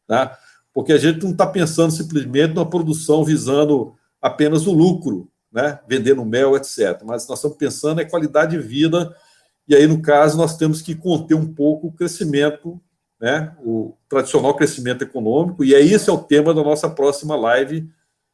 [0.07, 0.37] Tá?
[0.73, 5.79] Porque a gente não está pensando simplesmente numa produção visando apenas o lucro, né?
[5.87, 7.01] vendendo mel, etc.
[7.05, 9.15] Mas nós estamos pensando em qualidade de vida,
[9.65, 12.79] e aí, no caso, nós temos que conter um pouco o crescimento,
[13.19, 13.55] né?
[13.63, 17.89] o tradicional crescimento econômico, e é esse é o tema da nossa próxima live,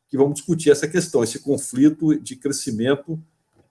[0.09, 3.17] que vamos discutir essa questão, esse conflito de crescimento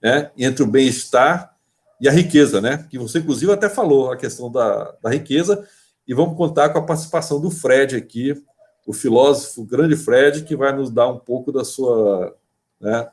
[0.01, 1.55] né, entre o bem-estar
[1.99, 2.87] e a riqueza, né?
[2.89, 5.67] Que você, inclusive, até falou a questão da, da riqueza,
[6.07, 8.43] e vamos contar com a participação do Fred aqui,
[8.87, 12.35] o filósofo, o grande Fred, que vai nos dar um pouco da sua,
[12.79, 13.07] né,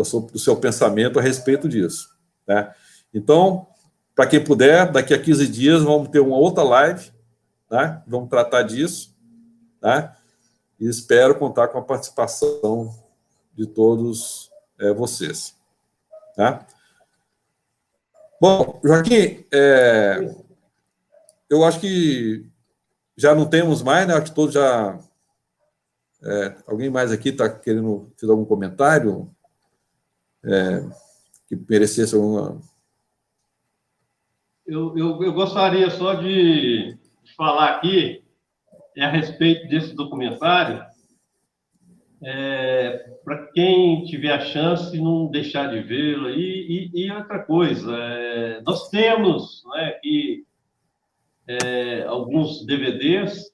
[0.00, 2.08] do, seu, do seu pensamento a respeito disso.
[2.46, 2.72] Né?
[3.12, 3.66] Então,
[4.14, 7.10] para quem puder, daqui a 15 dias vamos ter uma outra live,
[7.70, 8.02] né?
[8.06, 9.14] vamos tratar disso,
[9.82, 10.14] né?
[10.78, 12.94] e espero contar com a participação
[13.54, 15.54] de todos é, vocês.
[16.34, 16.66] Tá?
[18.40, 20.34] Bom, Joaquim, é,
[21.48, 22.46] eu acho que
[23.16, 24.14] já não temos mais, né?
[24.14, 24.98] Acho que todos já.
[26.22, 29.30] É, alguém mais aqui está querendo fazer algum comentário
[30.44, 30.80] é,
[31.48, 32.60] que merecesse alguma.
[34.66, 36.96] Eu, eu, eu gostaria só de,
[37.36, 38.22] falar aqui
[38.96, 40.84] é a respeito desse documentário.
[42.22, 46.28] É, para quem tiver a chance, não deixar de vê-lo.
[46.30, 50.44] E, e, e, outra coisa, é, nós temos né, aqui
[51.46, 53.50] é, alguns DVDs.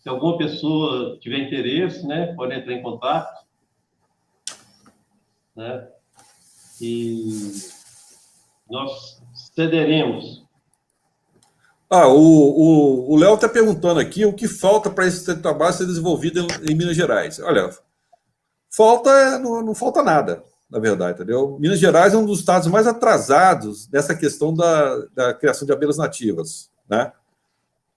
[0.00, 3.46] Se alguma pessoa tiver interesse, né, pode entrar em contato.
[5.56, 5.88] Né,
[6.80, 7.52] e
[8.70, 9.20] nós
[9.54, 10.44] cederemos.
[11.92, 16.70] Ah, o Léo está perguntando aqui o que falta para esse trabalho ser desenvolvido em,
[16.70, 17.40] em Minas Gerais.
[17.40, 17.68] Olha,
[18.70, 21.58] falta, não, não, falta nada, na verdade, entendeu?
[21.58, 25.98] Minas Gerais é um dos estados mais atrasados nessa questão da, da criação de abelhas
[25.98, 27.12] nativas, né?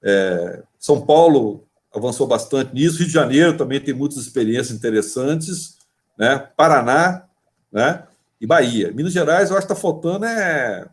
[0.02, 1.64] É, São Paulo
[1.96, 5.78] avançou bastante nisso, Rio de Janeiro também tem muitas experiências interessantes,
[6.18, 6.50] né?
[6.58, 7.28] Paraná,
[7.74, 8.04] né?
[8.40, 8.92] E Bahia.
[8.94, 10.88] Minas Gerais, eu acho que está faltando é,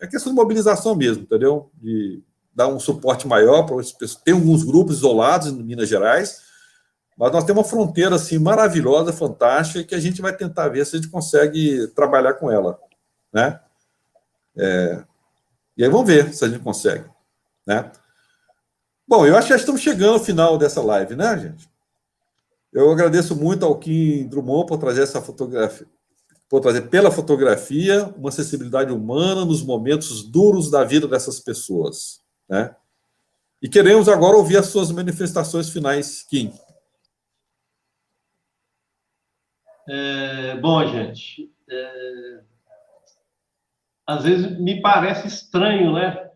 [0.00, 1.70] é questão de mobilização mesmo, entendeu?
[1.74, 2.22] De
[2.54, 4.22] dar um suporte maior para as pessoas.
[4.22, 6.42] Tem alguns grupos isolados em Minas Gerais,
[7.16, 10.96] mas nós temos uma fronteira assim maravilhosa, fantástica, que a gente vai tentar ver se
[10.96, 12.78] a gente consegue trabalhar com ela,
[13.32, 13.60] né?
[14.56, 15.04] É,
[15.76, 17.08] e aí vamos ver se a gente consegue,
[17.66, 17.90] né?
[19.06, 21.68] Bom, eu acho que já estamos chegando ao final dessa live, né, gente?
[22.72, 25.86] Eu agradeço muito ao Kim Drummond por trazer essa fotografia,
[26.48, 32.74] por trazer pela fotografia uma sensibilidade humana nos momentos duros da vida dessas pessoas, né?
[33.62, 36.52] E queremos agora ouvir as suas manifestações finais, Kim.
[39.88, 42.44] É, bom, gente, é,
[44.06, 46.30] às vezes me parece estranho, né?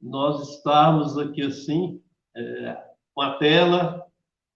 [0.00, 2.02] Nós estarmos aqui assim,
[2.36, 4.04] é, com a tela,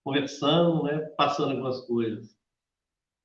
[0.02, 0.98] conversando, né?
[1.16, 2.39] Passando algumas coisas.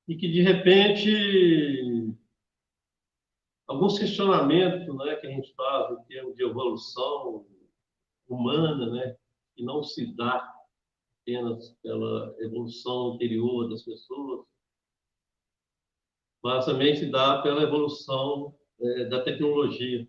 [0.08, 2.16] E que, de repente,
[3.68, 7.46] alguns questionamentos né, que a gente faz em termos de evolução
[8.28, 9.16] humana, né?
[9.56, 10.54] Que não se dá
[11.22, 14.46] apenas pela evolução anterior das pessoas,
[16.44, 20.08] mas também se dá pela evolução é, da tecnologia.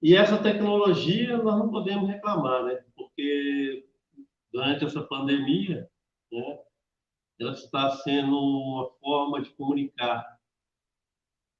[0.00, 2.84] E essa tecnologia nós não podemos reclamar, né?
[2.96, 3.86] Porque
[4.52, 5.88] durante essa pandemia,
[6.30, 6.58] né,
[7.42, 10.38] ela está sendo uma forma de comunicar,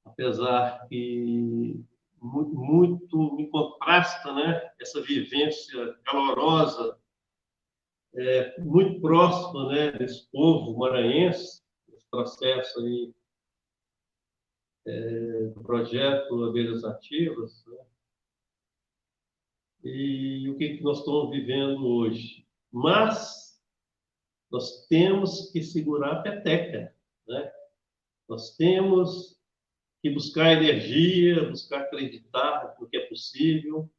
[0.05, 1.85] apesar que
[2.21, 4.73] muito, me contrasta, né?
[4.81, 6.99] Essa vivência calorosa
[8.15, 11.63] é, muito próximo né, desse povo maranhense,
[11.93, 13.13] esse processo aí,
[14.87, 17.85] é, do projeto Abelhas Ativas, né?
[19.85, 22.47] e o que, que nós estamos vivendo hoje.
[22.71, 23.42] Mas
[24.53, 26.95] nós temos que segurar a peteca,
[27.27, 27.53] né?
[28.29, 29.41] nós temos
[30.03, 33.91] que buscar energia, buscar acreditar no que é possível,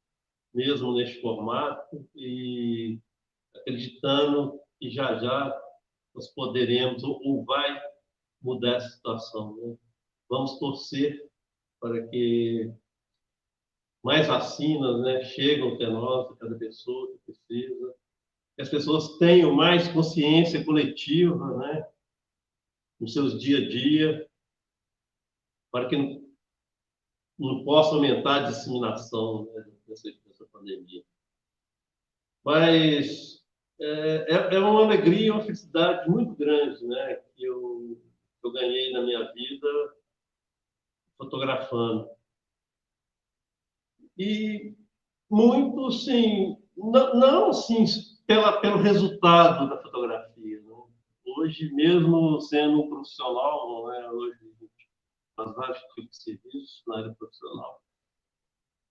[0.54, 3.00] mesmo neste formato, e
[3.56, 5.60] acreditando que já já
[6.14, 7.82] nós poderemos ou, vai
[8.40, 9.56] mudar a situação.
[9.58, 9.76] Né?
[10.30, 11.28] Vamos torcer
[11.80, 12.72] para que
[14.04, 17.96] mais vacinas né, cheguem até nós, cada pessoa que precisa,
[18.56, 21.88] que as pessoas tenham mais consciência coletiva né,
[23.00, 24.30] nos seus dia a dia,
[25.72, 26.24] para que não,
[27.38, 31.04] não possa aumentar a disseminação né, dessa, dessa pandemia.
[32.44, 33.44] Mas
[33.80, 37.16] é, é, é uma alegria, uma felicidade muito grande, né?
[37.36, 38.00] Que eu,
[38.44, 39.68] eu ganhei na minha vida
[41.18, 42.10] fotografando.
[44.18, 44.76] E
[45.30, 47.86] muito, sim, não, não sim,
[48.34, 50.60] pela, pelo resultado da fotografia.
[50.62, 50.76] Né?
[51.38, 54.10] Hoje, mesmo sendo um profissional, né?
[54.10, 54.40] hoje
[55.36, 57.82] faz vários tipos de serviços na área profissional,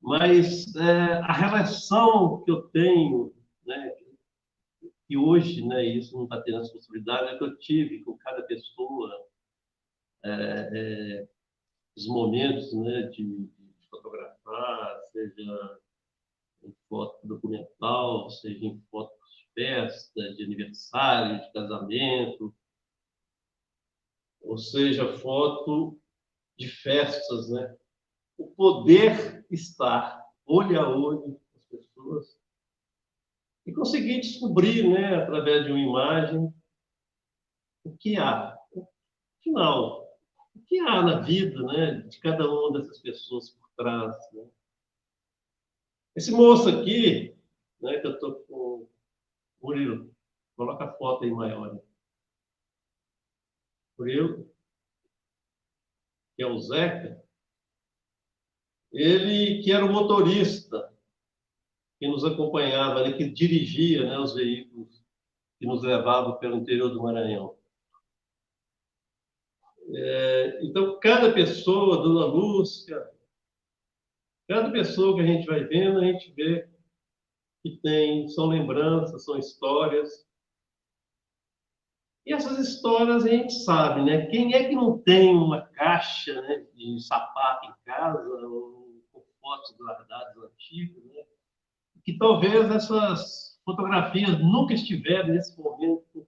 [0.01, 3.33] mas é, a relação que eu tenho,
[3.65, 3.97] né,
[5.07, 8.43] que hoje, né, isso não está tendo essa possibilidade, é que eu tive com cada
[8.43, 9.25] pessoa
[10.25, 10.31] é,
[10.73, 11.29] é,
[11.97, 15.79] os momentos né, de, de, fotografar, seja
[16.65, 19.22] em foto documental, seja em foto
[19.55, 22.55] festa, de aniversário, de casamento,
[24.41, 25.99] ou seja, foto
[26.59, 27.77] de festas, né?
[28.37, 32.37] O poder estar olho a olho com as pessoas
[33.65, 36.53] e conseguir descobrir, né, através de uma imagem,
[37.85, 38.59] o que há.
[39.39, 40.09] Afinal,
[40.55, 44.17] o que há na vida né, de cada uma dessas pessoas por trás.
[44.33, 44.45] Né?
[46.15, 47.35] Esse moço aqui,
[47.81, 48.92] né, que eu estou com.
[49.63, 50.15] Murilo,
[50.57, 51.75] coloca a foto aí maior.
[51.75, 51.81] Né?
[53.99, 54.51] Murilo,
[56.37, 57.23] que é o Zeca,
[58.93, 60.93] ele que era o motorista
[61.99, 65.03] que nos acompanhava, né, que dirigia né, os veículos
[65.59, 67.57] que nos levavam pelo interior do Maranhão.
[69.95, 73.09] É, então, cada pessoa, Dona Lúcia,
[74.49, 76.69] cada pessoa que a gente vai vendo, a gente vê
[77.63, 80.27] que tem, são lembranças, são histórias.
[82.27, 84.27] E essas histórias a gente sabe, né?
[84.27, 88.83] Quem é que não tem uma caixa né, de sapato em casa, ou
[89.41, 91.25] fotos guardadas antigas, né?
[92.05, 96.27] Que talvez essas fotografias nunca estiveram nesse momento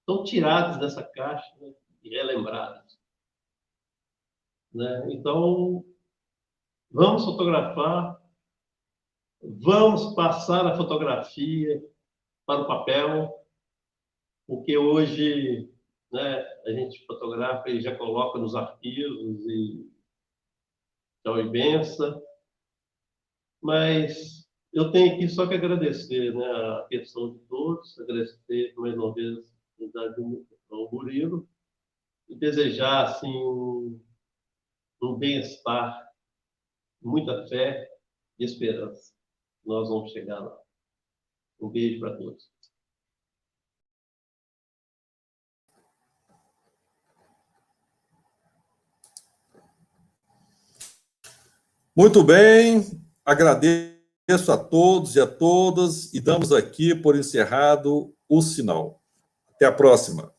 [0.00, 2.98] estão tiradas dessa caixa né, e relembradas.
[4.72, 5.06] Né?
[5.12, 5.84] Então,
[6.90, 8.20] vamos fotografar,
[9.44, 11.82] vamos passar a fotografia
[12.46, 13.32] para o papel,
[14.46, 15.70] porque hoje
[16.10, 19.90] né, a gente fotografa e já coloca nos arquivos e
[21.22, 22.22] tchau e benção,
[23.62, 29.14] mas eu tenho aqui só que agradecer né, a atenção de todos, agradecer mais uma
[29.14, 29.38] vez
[30.70, 31.48] ao Murilo
[32.28, 33.32] e desejar assim
[35.02, 36.10] um bem-estar,
[37.02, 37.90] muita fé
[38.38, 39.13] e esperança.
[39.64, 40.56] Nós vamos chegar lá.
[41.60, 42.52] Um beijo para todos.
[51.96, 52.82] Muito bem,
[53.24, 59.00] agradeço a todos e a todas e damos aqui por encerrado o sinal.
[59.54, 60.33] Até a próxima.